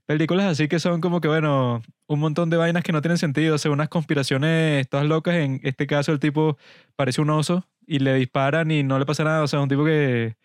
Películas 0.07 0.47
así 0.47 0.67
que 0.69 0.81
son 0.81 1.01
como 1.01 1.21
que, 1.21 1.29
bueno, 1.29 1.83
un 2.09 2.21
montón 2.21 2.51
de 2.51 2.57
vainas 2.57 2.83
que 2.83 2.93
no 2.93 3.03
tienen 3.03 3.19
sentido, 3.19 3.55
o 3.55 3.59
sea, 3.59 3.71
unas 3.71 3.89
conspiraciones 3.89 4.89
todas 4.89 5.07
locas. 5.07 5.37
En 5.37 5.61
este 5.63 5.87
caso, 5.87 6.13
el 6.13 6.19
tipo 6.19 6.59
parece 6.97 7.21
un 7.21 7.31
oso 7.31 7.67
y 7.87 8.01
le 8.01 8.15
disparan 8.15 8.71
y 8.71 8.83
no 8.83 8.99
le 8.99 9.07
pasa 9.07 9.25
nada. 9.25 9.43
O 9.43 9.47
sea, 9.47 9.61
un 9.61 9.69
tipo 9.69 9.85
que. 9.85 10.37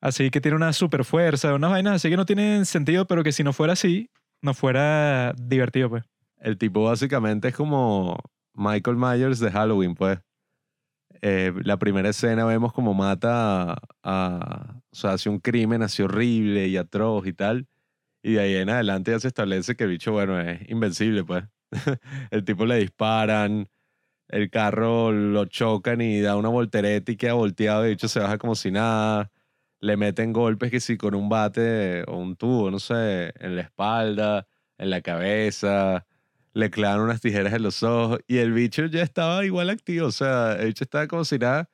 Así 0.00 0.30
que 0.30 0.40
tiene 0.40 0.56
una 0.56 0.72
super 0.72 1.04
fuerza, 1.04 1.54
unas 1.54 1.70
vainas 1.70 1.94
así 1.94 2.10
que 2.10 2.16
no 2.16 2.26
tienen 2.26 2.66
sentido, 2.66 3.06
pero 3.06 3.24
que 3.24 3.32
si 3.32 3.42
no 3.42 3.52
fuera 3.52 3.72
así, 3.72 4.10
no 4.42 4.52
fuera 4.54 5.32
divertido, 5.38 5.88
pues. 5.88 6.04
El 6.38 6.58
tipo 6.58 6.84
básicamente 6.84 7.48
es 7.48 7.54
como 7.54 8.18
Michael 8.54 8.96
Myers 8.96 9.38
de 9.38 9.50
Halloween, 9.50 9.94
pues. 9.94 10.18
Eh, 11.22 11.52
la 11.64 11.78
primera 11.78 12.10
escena 12.10 12.44
vemos 12.44 12.72
como 12.72 12.92
mata 12.92 13.72
a, 13.72 13.78
a, 14.02 14.82
O 14.90 14.94
sea, 14.94 15.12
hace 15.12 15.30
un 15.30 15.38
crimen 15.40 15.82
así 15.82 16.02
horrible 16.02 16.68
y 16.68 16.76
atroz 16.76 17.26
y 17.26 17.32
tal. 17.32 17.66
Y 18.26 18.32
de 18.32 18.40
ahí 18.40 18.56
en 18.56 18.68
adelante 18.70 19.12
ya 19.12 19.20
se 19.20 19.28
establece 19.28 19.76
que 19.76 19.84
el 19.84 19.90
bicho, 19.90 20.10
bueno, 20.10 20.40
es 20.40 20.68
invencible, 20.68 21.22
pues. 21.22 21.44
el 22.32 22.44
tipo 22.44 22.66
le 22.66 22.78
disparan, 22.78 23.68
el 24.26 24.50
carro 24.50 25.12
lo 25.12 25.44
chocan 25.44 26.00
y 26.00 26.20
da 26.20 26.34
una 26.34 26.48
voltereta 26.48 27.12
y 27.12 27.16
queda 27.16 27.34
volteado 27.34 27.84
y 27.84 27.90
el 27.90 27.94
bicho 27.94 28.08
se 28.08 28.18
baja 28.18 28.36
como 28.36 28.56
si 28.56 28.72
nada. 28.72 29.30
Le 29.78 29.96
meten 29.96 30.32
golpes 30.32 30.72
que 30.72 30.80
sí 30.80 30.96
con 30.96 31.14
un 31.14 31.28
bate 31.28 32.02
o 32.08 32.16
un 32.16 32.34
tubo, 32.34 32.68
no 32.72 32.80
sé, 32.80 33.32
en 33.38 33.54
la 33.54 33.62
espalda, 33.62 34.48
en 34.76 34.90
la 34.90 35.02
cabeza. 35.02 36.04
Le 36.52 36.70
clavan 36.70 37.02
unas 37.02 37.20
tijeras 37.20 37.52
en 37.52 37.62
los 37.62 37.84
ojos 37.84 38.18
y 38.26 38.38
el 38.38 38.52
bicho 38.52 38.86
ya 38.86 39.02
estaba 39.04 39.44
igual 39.44 39.70
activo. 39.70 40.08
O 40.08 40.12
sea, 40.12 40.54
el 40.54 40.66
bicho 40.66 40.82
estaba 40.82 41.06
como 41.06 41.24
si 41.24 41.38
nada. 41.38 41.70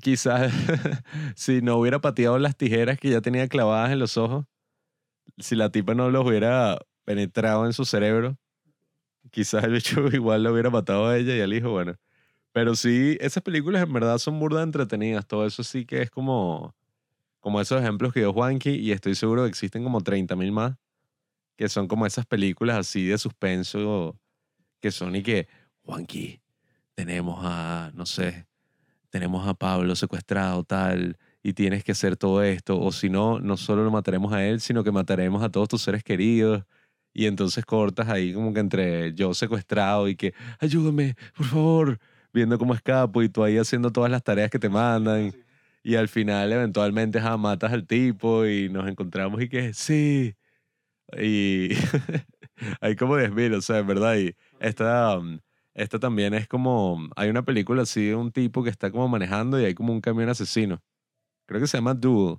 Quizás 0.00 0.54
si 1.36 1.60
no 1.60 1.76
hubiera 1.76 2.00
pateado 2.00 2.38
las 2.38 2.56
tijeras 2.56 2.98
que 2.98 3.10
ya 3.10 3.20
tenía 3.20 3.46
clavadas 3.46 3.90
en 3.92 3.98
los 3.98 4.16
ojos, 4.16 4.46
si 5.40 5.56
la 5.56 5.70
tipa 5.70 5.94
no 5.94 6.10
los 6.10 6.26
hubiera 6.26 6.78
penetrado 7.04 7.66
en 7.66 7.72
su 7.72 7.84
cerebro, 7.84 8.38
quizás 9.30 9.64
el 9.64 9.72
bicho 9.72 10.06
igual 10.12 10.42
lo 10.42 10.52
hubiera 10.52 10.70
matado 10.70 11.06
a 11.08 11.16
ella 11.18 11.36
y 11.36 11.40
al 11.40 11.52
hijo, 11.54 11.70
bueno. 11.70 11.96
Pero 12.52 12.74
sí, 12.74 13.16
esas 13.20 13.42
películas 13.42 13.82
en 13.82 13.92
verdad 13.92 14.18
son 14.18 14.38
burda 14.40 14.62
entretenidas. 14.62 15.26
Todo 15.26 15.46
eso 15.46 15.62
sí 15.62 15.86
que 15.86 16.02
es 16.02 16.10
como, 16.10 16.74
como 17.40 17.60
esos 17.60 17.80
ejemplos 17.80 18.12
que 18.12 18.20
dio 18.20 18.32
Juanqui 18.32 18.70
y 18.70 18.92
estoy 18.92 19.14
seguro 19.14 19.44
que 19.44 19.48
existen 19.50 19.84
como 19.84 20.00
30.000 20.00 20.52
más, 20.52 20.76
que 21.56 21.68
son 21.68 21.88
como 21.88 22.06
esas 22.06 22.26
películas 22.26 22.78
así 22.78 23.06
de 23.06 23.18
suspenso 23.18 24.18
que 24.80 24.90
son 24.90 25.14
y 25.14 25.22
que, 25.22 25.46
Juanqui, 25.82 26.40
tenemos 26.94 27.40
a, 27.42 27.90
no 27.94 28.06
sé, 28.06 28.46
tenemos 29.10 29.46
a 29.46 29.54
Pablo 29.54 29.94
secuestrado, 29.94 30.64
tal, 30.64 31.18
y 31.42 31.54
tienes 31.54 31.84
que 31.84 31.92
hacer 31.92 32.16
todo 32.16 32.42
esto, 32.42 32.78
o 32.80 32.92
si 32.92 33.08
no, 33.08 33.40
no 33.40 33.56
solo 33.56 33.84
lo 33.84 33.90
mataremos 33.90 34.32
a 34.32 34.44
él, 34.46 34.60
sino 34.60 34.84
que 34.84 34.92
mataremos 34.92 35.42
a 35.42 35.50
todos 35.50 35.68
tus 35.68 35.82
seres 35.82 36.04
queridos. 36.04 36.64
Y 37.12 37.26
entonces 37.26 37.64
cortas 37.64 38.08
ahí 38.08 38.34
como 38.34 38.52
que 38.54 38.60
entre 38.60 39.14
yo 39.14 39.34
secuestrado 39.34 40.08
y 40.08 40.16
que, 40.16 40.34
ayúdame, 40.60 41.16
por 41.36 41.46
favor, 41.46 41.98
viendo 42.32 42.58
cómo 42.58 42.74
escapo 42.74 43.22
y 43.22 43.28
tú 43.28 43.42
ahí 43.44 43.58
haciendo 43.58 43.90
todas 43.92 44.10
las 44.10 44.22
tareas 44.22 44.50
que 44.50 44.58
te 44.58 44.68
mandan. 44.68 45.32
Y 45.82 45.96
al 45.96 46.08
final 46.08 46.52
eventualmente 46.52 47.20
ja, 47.20 47.36
matas 47.36 47.72
al 47.72 47.86
tipo 47.86 48.46
y 48.46 48.68
nos 48.68 48.88
encontramos 48.88 49.42
y 49.42 49.48
que, 49.48 49.72
sí. 49.74 50.36
Y 51.18 51.70
hay 52.80 52.96
como 52.96 53.16
10.000, 53.16 53.54
o 53.54 53.62
sea, 53.62 53.78
en 53.78 53.86
verdad. 53.86 54.16
Y 54.18 54.36
esta, 54.60 55.18
um, 55.18 55.40
esta 55.74 55.98
también 55.98 56.34
es 56.34 56.48
como, 56.48 57.08
hay 57.16 57.30
una 57.30 57.44
película 57.44 57.82
así 57.82 58.06
de 58.08 58.14
un 58.14 58.32
tipo 58.32 58.62
que 58.64 58.70
está 58.70 58.90
como 58.90 59.08
manejando 59.08 59.60
y 59.60 59.64
hay 59.64 59.74
como 59.74 59.92
un 59.92 60.00
camión 60.00 60.28
asesino 60.28 60.82
creo 61.50 61.60
que 61.60 61.66
se 61.66 61.78
llama 61.78 61.94
Duel. 61.94 62.38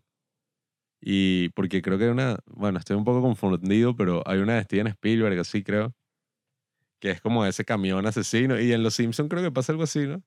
Y 1.02 1.50
porque 1.50 1.82
creo 1.82 1.98
que 1.98 2.06
hay 2.06 2.12
una, 2.12 2.38
bueno, 2.46 2.80
estoy 2.80 2.96
un 2.96 3.04
poco 3.04 3.22
confundido, 3.22 3.94
pero 3.96 4.24
hay 4.26 4.40
una 4.40 4.56
de 4.56 4.64
Steven 4.64 4.88
Spielberg, 4.88 5.38
así 5.38 5.64
creo, 5.64 5.94
que 7.00 7.12
es 7.12 7.22
como 7.22 7.46
ese 7.46 7.66
camión 7.66 8.06
asesino. 8.06 8.58
Y 8.60 8.72
en 8.72 8.84
Los 8.84 8.96
Simpsons 8.96 9.30
creo 9.30 9.44
que 9.44 9.52
pasa 9.52 9.74
algo 9.74 9.84
así, 9.84 10.08
¿no? 10.08 10.24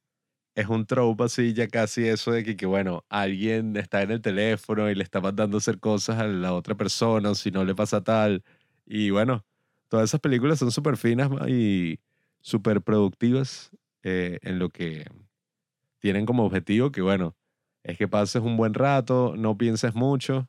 Es 0.55 0.69
un 0.69 0.87
trope 0.87 1.25
así, 1.25 1.55
ya 1.55 1.69
casi 1.69 2.07
eso 2.07 2.33
de 2.33 2.45
que, 2.45 2.57
que, 2.57 2.67
bueno, 2.67 3.05
alguien 3.09 3.77
está 3.77 4.03
en 4.03 4.11
el 4.11 4.21
teléfono 4.21 4.91
y 4.91 4.95
le 4.95 5.03
está 5.05 5.21
mandando 5.21 5.59
hacer 5.59 5.81
cosas 5.81 6.19
a 6.19 6.27
la 6.27 6.55
otra 6.55 6.75
persona, 6.77 7.35
si 7.35 7.51
no 7.51 7.65
le 7.65 7.75
pasa 7.75 8.05
tal. 8.05 8.45
Y 8.87 9.11
bueno, 9.11 9.47
todas 9.89 10.11
esas 10.11 10.21
películas 10.21 10.59
son 10.59 10.71
súper 10.73 10.99
finas 10.99 11.31
y 11.49 12.01
súper 12.43 12.83
productivas 12.83 13.71
eh, 14.03 14.39
en 14.43 14.59
lo 14.59 14.69
que 14.71 15.07
tienen 16.01 16.27
como 16.27 16.45
objetivo 16.45 16.93
que, 16.93 17.03
bueno, 17.03 17.35
es 17.85 17.99
que 17.99 18.09
pases 18.09 18.43
un 18.43 18.57
buen 18.57 18.75
rato, 18.75 19.35
no 19.37 19.57
pienses 19.59 19.95
mucho, 19.95 20.49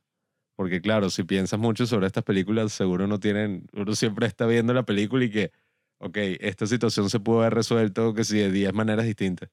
porque 0.56 0.82
claro, 0.82 1.10
si 1.10 1.24
piensas 1.24 1.60
mucho 1.60 1.86
sobre 1.86 2.08
estas 2.08 2.24
películas, 2.24 2.72
seguro 2.72 3.08
no 3.08 3.20
tienen, 3.20 3.68
uno 3.74 3.94
siempre 3.94 4.26
está 4.26 4.46
viendo 4.48 4.74
la 4.74 4.84
película 4.84 5.26
y 5.26 5.30
que, 5.30 5.52
ok, 6.00 6.18
esta 6.40 6.66
situación 6.66 7.10
se 7.10 7.20
puede 7.20 7.42
haber 7.42 7.56
resuelto 7.56 8.14
que 8.14 8.24
si 8.24 8.38
de 8.38 8.52
10 8.52 8.74
maneras 8.74 9.06
distintas. 9.06 9.50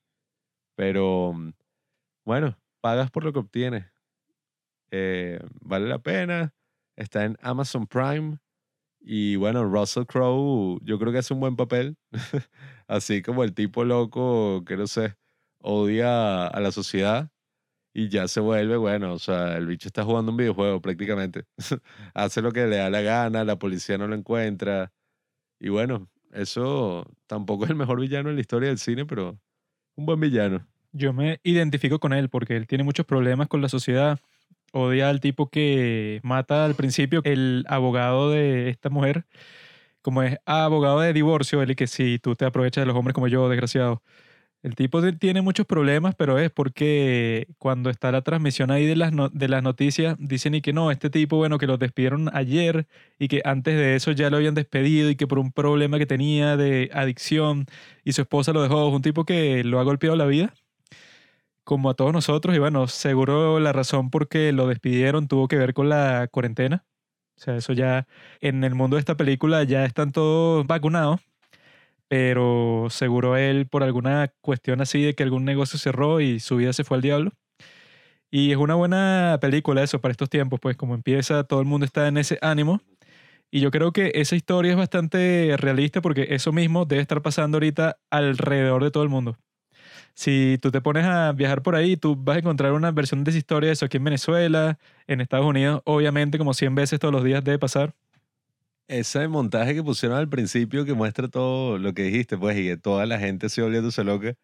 Pero, 0.76 1.32
mm, 1.34 1.52
bueno, 2.24 2.56
pagas 2.80 3.10
por 3.10 3.24
lo 3.24 3.32
que 3.32 3.40
obtienes. 3.40 3.86
Eh, 4.92 5.40
vale 5.60 5.88
la 5.88 5.98
pena. 6.00 6.54
Está 6.96 7.24
en 7.24 7.36
Amazon 7.42 7.86
Prime. 7.86 8.38
Y 9.00 9.36
bueno, 9.36 9.64
Russell 9.64 10.04
Crowe, 10.06 10.78
yo 10.82 10.98
creo 10.98 11.12
que 11.12 11.18
hace 11.18 11.34
un 11.34 11.40
buen 11.40 11.56
papel. 11.56 11.96
Así 12.86 13.22
como 13.22 13.44
el 13.44 13.54
tipo 13.54 13.84
loco 13.84 14.64
que 14.64 14.76
no 14.76 14.86
sé, 14.86 15.16
odia 15.58 16.46
a 16.46 16.60
la 16.60 16.72
sociedad 16.72 17.32
y 17.94 18.08
ya 18.08 18.26
se 18.28 18.40
vuelve, 18.40 18.76
bueno, 18.76 19.12
o 19.12 19.18
sea, 19.18 19.56
el 19.56 19.66
bicho 19.66 19.88
está 19.88 20.04
jugando 20.04 20.30
un 20.30 20.36
videojuego 20.38 20.80
prácticamente. 20.80 21.44
Hace 22.14 22.40
lo 22.40 22.52
que 22.52 22.66
le 22.66 22.76
da 22.76 22.90
la 22.90 23.02
gana, 23.02 23.44
la 23.44 23.58
policía 23.58 23.98
no 23.98 24.08
lo 24.08 24.14
encuentra. 24.14 24.92
Y 25.60 25.68
bueno, 25.68 26.08
eso 26.32 27.06
tampoco 27.26 27.64
es 27.64 27.70
el 27.70 27.76
mejor 27.76 28.00
villano 28.00 28.30
en 28.30 28.36
la 28.36 28.40
historia 28.40 28.68
del 28.70 28.78
cine, 28.78 29.04
pero 29.04 29.38
un 29.96 30.06
buen 30.06 30.20
villano. 30.20 30.66
Yo 30.92 31.12
me 31.12 31.40
identifico 31.42 31.98
con 31.98 32.12
él 32.12 32.28
porque 32.28 32.56
él 32.56 32.66
tiene 32.66 32.84
muchos 32.84 33.06
problemas 33.06 33.48
con 33.48 33.60
la 33.62 33.68
sociedad. 33.68 34.18
Odia 34.72 35.10
al 35.10 35.20
tipo 35.20 35.50
que 35.50 36.20
mata 36.22 36.64
al 36.64 36.74
principio 36.74 37.20
el 37.24 37.64
abogado 37.68 38.30
de 38.30 38.70
esta 38.70 38.88
mujer. 38.88 39.26
Como 40.00 40.22
es 40.22 40.38
abogado 40.46 41.00
de 41.00 41.12
divorcio, 41.12 41.62
él 41.62 41.72
y 41.72 41.74
que 41.76 41.86
si 41.86 42.18
tú 42.18 42.34
te 42.34 42.46
aprovechas 42.46 42.82
de 42.82 42.86
los 42.86 42.96
hombres 42.96 43.14
como 43.14 43.28
yo, 43.28 43.48
desgraciado 43.48 44.02
el 44.62 44.76
tipo 44.76 45.02
tiene 45.14 45.42
muchos 45.42 45.66
problemas, 45.66 46.14
pero 46.14 46.38
es 46.38 46.50
porque 46.50 47.48
cuando 47.58 47.90
está 47.90 48.12
la 48.12 48.22
transmisión 48.22 48.70
ahí 48.70 48.86
de 48.86 48.94
las, 48.94 49.12
de 49.32 49.48
las 49.48 49.62
noticias, 49.62 50.16
dicen 50.20 50.54
y 50.54 50.60
que 50.62 50.72
no, 50.72 50.92
este 50.92 51.10
tipo, 51.10 51.36
bueno, 51.36 51.58
que 51.58 51.66
lo 51.66 51.78
despidieron 51.78 52.30
ayer 52.32 52.86
y 53.18 53.26
que 53.28 53.42
antes 53.44 53.76
de 53.76 53.96
eso 53.96 54.12
ya 54.12 54.30
lo 54.30 54.36
habían 54.36 54.54
despedido 54.54 55.10
y 55.10 55.16
que 55.16 55.26
por 55.26 55.40
un 55.40 55.50
problema 55.52 55.98
que 55.98 56.06
tenía 56.06 56.56
de 56.56 56.90
adicción 56.94 57.66
y 58.04 58.12
su 58.12 58.22
esposa 58.22 58.52
lo 58.52 58.62
dejó. 58.62 58.88
Un 58.88 59.02
tipo 59.02 59.24
que 59.24 59.64
lo 59.64 59.80
ha 59.80 59.84
golpeado 59.84 60.16
la 60.16 60.26
vida, 60.26 60.54
como 61.64 61.90
a 61.90 61.94
todos 61.94 62.12
nosotros. 62.12 62.54
Y 62.56 62.58
bueno, 62.58 62.86
seguro 62.88 63.60
la 63.60 63.72
razón 63.72 64.10
por 64.10 64.28
qué 64.28 64.52
lo 64.52 64.66
despidieron 64.68 65.28
tuvo 65.28 65.48
que 65.48 65.56
ver 65.56 65.74
con 65.74 65.88
la 65.88 66.28
cuarentena. 66.30 66.84
O 67.36 67.40
sea, 67.40 67.56
eso 67.56 67.72
ya 67.72 68.06
en 68.40 68.64
el 68.64 68.74
mundo 68.74 68.96
de 68.96 69.00
esta 69.00 69.16
película 69.16 69.64
ya 69.64 69.84
están 69.84 70.12
todos 70.12 70.66
vacunados 70.66 71.20
pero 72.12 72.88
seguro 72.90 73.38
él 73.38 73.66
por 73.66 73.82
alguna 73.82 74.30
cuestión 74.42 74.82
así 74.82 75.00
de 75.00 75.14
que 75.14 75.22
algún 75.22 75.46
negocio 75.46 75.78
cerró 75.78 76.20
y 76.20 76.40
su 76.40 76.56
vida 76.56 76.74
se 76.74 76.84
fue 76.84 76.98
al 76.98 77.00
diablo. 77.00 77.32
Y 78.30 78.50
es 78.50 78.58
una 78.58 78.74
buena 78.74 79.38
película 79.40 79.82
eso 79.82 79.98
para 80.02 80.12
estos 80.12 80.28
tiempos, 80.28 80.60
pues 80.60 80.76
como 80.76 80.94
empieza, 80.94 81.44
todo 81.44 81.60
el 81.60 81.66
mundo 81.66 81.86
está 81.86 82.08
en 82.08 82.18
ese 82.18 82.38
ánimo. 82.42 82.82
Y 83.50 83.60
yo 83.60 83.70
creo 83.70 83.92
que 83.92 84.12
esa 84.14 84.36
historia 84.36 84.72
es 84.72 84.76
bastante 84.76 85.56
realista 85.58 86.02
porque 86.02 86.26
eso 86.30 86.52
mismo 86.52 86.84
debe 86.84 87.00
estar 87.00 87.22
pasando 87.22 87.56
ahorita 87.56 87.96
alrededor 88.10 88.84
de 88.84 88.90
todo 88.90 89.04
el 89.04 89.08
mundo. 89.08 89.38
Si 90.14 90.58
tú 90.60 90.70
te 90.70 90.82
pones 90.82 91.06
a 91.06 91.32
viajar 91.32 91.62
por 91.62 91.76
ahí, 91.76 91.96
tú 91.96 92.16
vas 92.16 92.36
a 92.36 92.40
encontrar 92.40 92.72
una 92.74 92.90
versión 92.92 93.24
de 93.24 93.30
esa 93.30 93.38
historia, 93.38 93.72
eso 93.72 93.86
aquí 93.86 93.96
en 93.96 94.04
Venezuela, 94.04 94.78
en 95.06 95.22
Estados 95.22 95.46
Unidos, 95.46 95.82
obviamente 95.86 96.38
como 96.38 96.54
100 96.54 96.74
veces 96.74 97.00
todos 97.00 97.14
los 97.14 97.24
días 97.24 97.42
debe 97.44 97.58
pasar. 97.58 97.94
Ese 98.88 99.26
montaje 99.28 99.74
que 99.74 99.82
pusieron 99.82 100.18
al 100.18 100.28
principio 100.28 100.84
que 100.84 100.94
muestra 100.94 101.28
todo 101.28 101.78
lo 101.78 101.94
que 101.94 102.02
dijiste, 102.02 102.36
pues, 102.36 102.58
y 102.58 102.64
que 102.64 102.76
toda 102.76 103.06
la 103.06 103.18
gente 103.18 103.48
se 103.48 103.62
volviéndose 103.62 104.04
loca, 104.04 104.34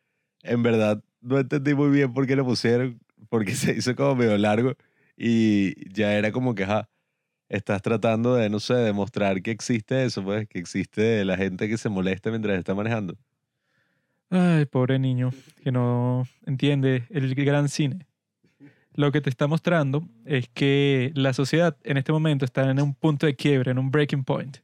en 0.43 0.63
verdad 0.63 1.03
no 1.21 1.39
entendí 1.39 1.75
muy 1.75 1.91
bien 1.91 2.15
por 2.15 2.27
qué 2.27 2.37
lo 2.37 2.45
pusieron, 2.45 3.01
porque 3.29 3.53
se 3.55 3.73
hizo 3.77 3.95
como 3.97 4.17
medio 4.17 4.39
largo 4.39 4.75
y 5.17 5.93
ya 5.93 6.15
era 6.15 6.33
como 6.33 6.55
que, 6.55 6.67
ja, 6.67 6.89
estás 7.49 7.83
tratando 7.83 8.35
de, 8.37 8.51
no 8.51 8.61
sé, 8.61 8.75
demostrar 8.75 9.43
que 9.43 9.51
existe 9.51 10.05
eso, 10.05 10.23
pues, 10.25 10.49
que 10.49 10.59
existe 10.59 11.25
la 11.25 11.37
gente 11.37 11.69
que 11.69 11.79
se 11.79 11.89
molesta 11.91 12.31
mientras 12.31 12.59
está 12.59 12.75
manejando. 12.75 13.17
Ay, 14.31 14.67
pobre 14.67 14.99
niño, 14.99 15.31
que 15.63 15.73
no 15.73 16.27
entiende 16.47 17.05
el 17.11 17.35
gran 17.35 17.69
cine. 17.69 18.08
Lo 18.95 19.13
que 19.13 19.21
te 19.21 19.31
está 19.31 19.47
mostrando 19.47 20.09
es 20.25 20.49
que 20.49 21.13
la 21.15 21.33
sociedad 21.33 21.77
en 21.85 21.99
este 21.99 22.13
momento 22.13 22.45
está 22.45 22.71
en 22.71 22.81
un 22.81 22.95
punto 22.95 23.27
de 23.27 23.37
quiebre, 23.37 23.71
en 23.71 23.79
un 23.79 23.91
breaking 23.91 24.25
point. 24.25 24.59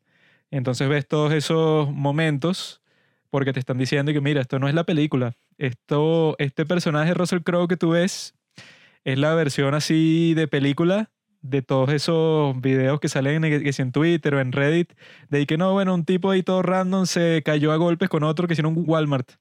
Entonces 0.51 0.89
ves 0.89 1.07
todos 1.07 1.33
esos 1.33 1.91
momentos 1.93 2.83
porque 3.31 3.53
te 3.53 3.61
están 3.61 3.79
diciendo 3.79 4.13
que 4.13 4.21
mira, 4.21 4.41
esto 4.41 4.59
no 4.59 4.69
es 4.69 4.75
la 4.75 4.85
película. 4.85 5.35
Esto, 5.59 6.37
este 6.39 6.65
personaje 6.67 7.15
Russell 7.15 7.41
Crowe 7.43 7.69
que 7.69 7.77
tú 7.77 7.91
ves 7.91 8.35
es 9.05 9.19
la 9.19 9.35
versión 9.35 9.75
así 9.75 10.35
de 10.35 10.49
película 10.49 11.11
de 11.45 11.61
todos 11.61 11.91
esos 11.91 12.59
videos 12.61 13.01
que 13.01 13.09
salen 13.09 13.45
en, 13.45 13.63
en 13.67 13.93
Twitter 13.93 14.35
o 14.35 14.41
en 14.41 14.51
Reddit, 14.51 14.95
de 15.29 15.45
que 15.47 15.59
no, 15.59 15.73
bueno, 15.73 15.95
un 15.95 16.05
tipo 16.05 16.31
ahí 16.31 16.43
todo 16.43 16.63
random 16.63 17.05
se 17.05 17.43
cayó 17.45 17.71
a 17.73 17.77
golpes 17.77 18.09
con 18.09 18.23
otro 18.23 18.47
que 18.47 18.55
hicieron 18.55 18.79
un 18.79 18.85
Walmart. 18.87 19.33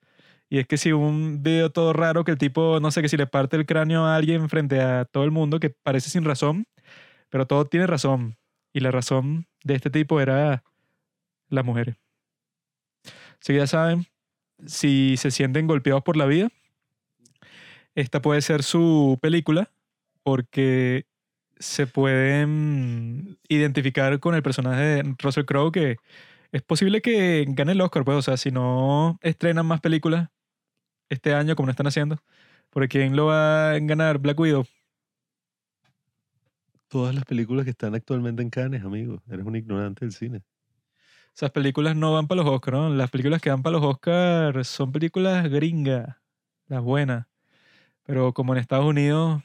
Y 0.49 0.59
es 0.59 0.67
que 0.67 0.77
si 0.77 0.91
un 0.91 1.41
video 1.41 1.71
todo 1.71 1.93
raro 1.93 2.23
que 2.23 2.31
el 2.31 2.37
tipo, 2.37 2.79
no 2.79 2.91
sé, 2.91 3.01
que 3.01 3.09
si 3.09 3.17
le 3.17 3.27
parte 3.27 3.57
el 3.57 3.65
cráneo 3.65 4.05
a 4.05 4.15
alguien 4.15 4.49
frente 4.49 4.81
a 4.81 5.05
todo 5.05 5.23
el 5.23 5.31
mundo, 5.31 5.59
que 5.59 5.69
parece 5.69 6.09
sin 6.09 6.25
razón, 6.25 6.67
pero 7.29 7.47
todo 7.47 7.65
tiene 7.65 7.87
razón. 7.87 8.37
Y 8.73 8.79
la 8.79 8.91
razón 8.91 9.47
de 9.63 9.75
este 9.75 9.89
tipo 9.89 10.21
era 10.21 10.63
las 11.49 11.65
mujeres. 11.65 11.95
Así 13.41 13.53
que 13.53 13.57
ya 13.57 13.67
saben, 13.67 14.05
si 14.65 15.17
se 15.17 15.31
sienten 15.31 15.67
golpeados 15.67 16.03
por 16.03 16.17
la 16.17 16.25
vida, 16.25 16.49
esta 17.95 18.21
puede 18.21 18.41
ser 18.41 18.63
su 18.63 19.19
película, 19.21 19.71
porque 20.23 21.05
se 21.59 21.87
pueden 21.87 23.37
identificar 23.47 24.19
con 24.19 24.35
el 24.35 24.43
personaje 24.43 24.81
de 24.81 25.15
Russell 25.19 25.45
Crowe 25.45 25.71
que 25.71 25.97
es 26.53 26.61
posible 26.61 27.01
que 27.01 27.45
gane 27.49 27.71
el 27.71 27.81
Oscar, 27.81 28.05
pues, 28.05 28.15
o 28.15 28.21
sea, 28.21 28.37
si 28.37 28.51
no 28.51 29.17
estrenan 29.21 29.65
más 29.65 29.81
películas 29.81 30.29
este 31.09 31.33
año 31.33 31.55
como 31.55 31.65
lo 31.65 31.71
están 31.71 31.87
haciendo, 31.87 32.19
porque 32.69 32.87
¿quién 32.87 33.15
lo 33.15 33.25
va 33.25 33.71
a 33.71 33.79
ganar? 33.79 34.19
Black 34.19 34.39
Widow. 34.39 34.65
Todas 36.87 37.15
las 37.15 37.25
películas 37.25 37.65
que 37.65 37.71
están 37.71 37.95
actualmente 37.95 38.43
en 38.43 38.51
Cannes, 38.51 38.83
amigo. 38.83 39.19
Eres 39.27 39.45
un 39.47 39.55
ignorante 39.55 40.05
del 40.05 40.13
cine. 40.13 40.43
Esas 41.35 41.49
películas 41.49 41.95
no 41.95 42.13
van 42.13 42.27
para 42.27 42.43
los 42.43 42.53
Oscars, 42.53 42.77
¿no? 42.77 42.89
Las 42.89 43.09
películas 43.09 43.41
que 43.41 43.49
van 43.49 43.63
para 43.63 43.77
los 43.77 43.83
Oscars 43.85 44.67
son 44.67 44.91
películas 44.91 45.49
gringas, 45.49 46.17
las 46.67 46.83
buenas. 46.83 47.25
Pero 48.03 48.31
como 48.31 48.53
en 48.53 48.59
Estados 48.59 48.85
Unidos 48.85 49.41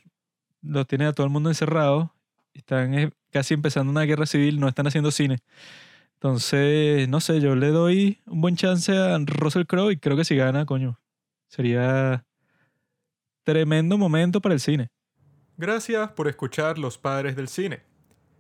los 0.61 0.87
tienen 0.87 1.09
a 1.09 1.15
todo 1.15 1.25
el 1.25 1.33
mundo 1.33 1.49
encerrado, 1.49 2.12
están 2.53 2.93
eh, 2.93 3.12
casi 3.31 3.55
empezando 3.55 3.91
una 3.91 4.03
guerra 4.03 4.27
civil, 4.27 4.61
no 4.61 4.69
están 4.69 4.87
haciendo 4.87 5.11
cine. 5.11 5.38
Entonces, 6.20 7.08
no 7.08 7.20
sé, 7.20 7.40
yo 7.40 7.54
le 7.54 7.68
doy 7.68 8.20
un 8.26 8.40
buen 8.40 8.57
chance 8.57 8.90
a 8.90 9.16
Russell 9.18 9.66
Crowe 9.66 9.92
y 9.92 9.98
creo 9.98 10.16
que 10.16 10.24
si 10.24 10.35
gana, 10.35 10.66
coño, 10.66 10.98
sería 11.46 12.26
tremendo 13.44 13.96
momento 13.96 14.40
para 14.40 14.54
el 14.54 14.61
cine. 14.61 14.88
Gracias 15.57 16.11
por 16.11 16.26
escuchar 16.26 16.76
Los 16.76 16.98
Padres 16.98 17.37
del 17.37 17.46
Cine. 17.46 17.83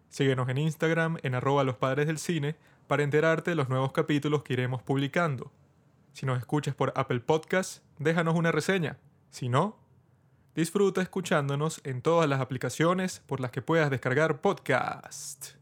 Síguenos 0.08 0.48
en 0.48 0.58
Instagram 0.58 1.18
en 1.22 1.36
arroba 1.36 1.62
los 1.62 1.76
padres 1.76 2.08
del 2.08 2.18
cine 2.18 2.56
para 2.88 3.04
enterarte 3.04 3.52
de 3.52 3.54
los 3.54 3.68
nuevos 3.68 3.92
capítulos 3.92 4.42
que 4.42 4.54
iremos 4.54 4.82
publicando. 4.82 5.52
Si 6.12 6.26
nos 6.26 6.38
escuchas 6.40 6.74
por 6.74 6.92
Apple 6.96 7.20
Podcast, 7.20 7.84
déjanos 8.00 8.34
una 8.34 8.50
reseña. 8.50 8.98
Si 9.30 9.48
no, 9.48 9.78
disfruta 10.56 11.00
escuchándonos 11.00 11.80
en 11.84 12.02
todas 12.02 12.28
las 12.28 12.40
aplicaciones 12.40 13.22
por 13.26 13.38
las 13.38 13.52
que 13.52 13.62
puedas 13.62 13.88
descargar 13.88 14.40
podcast. 14.40 15.57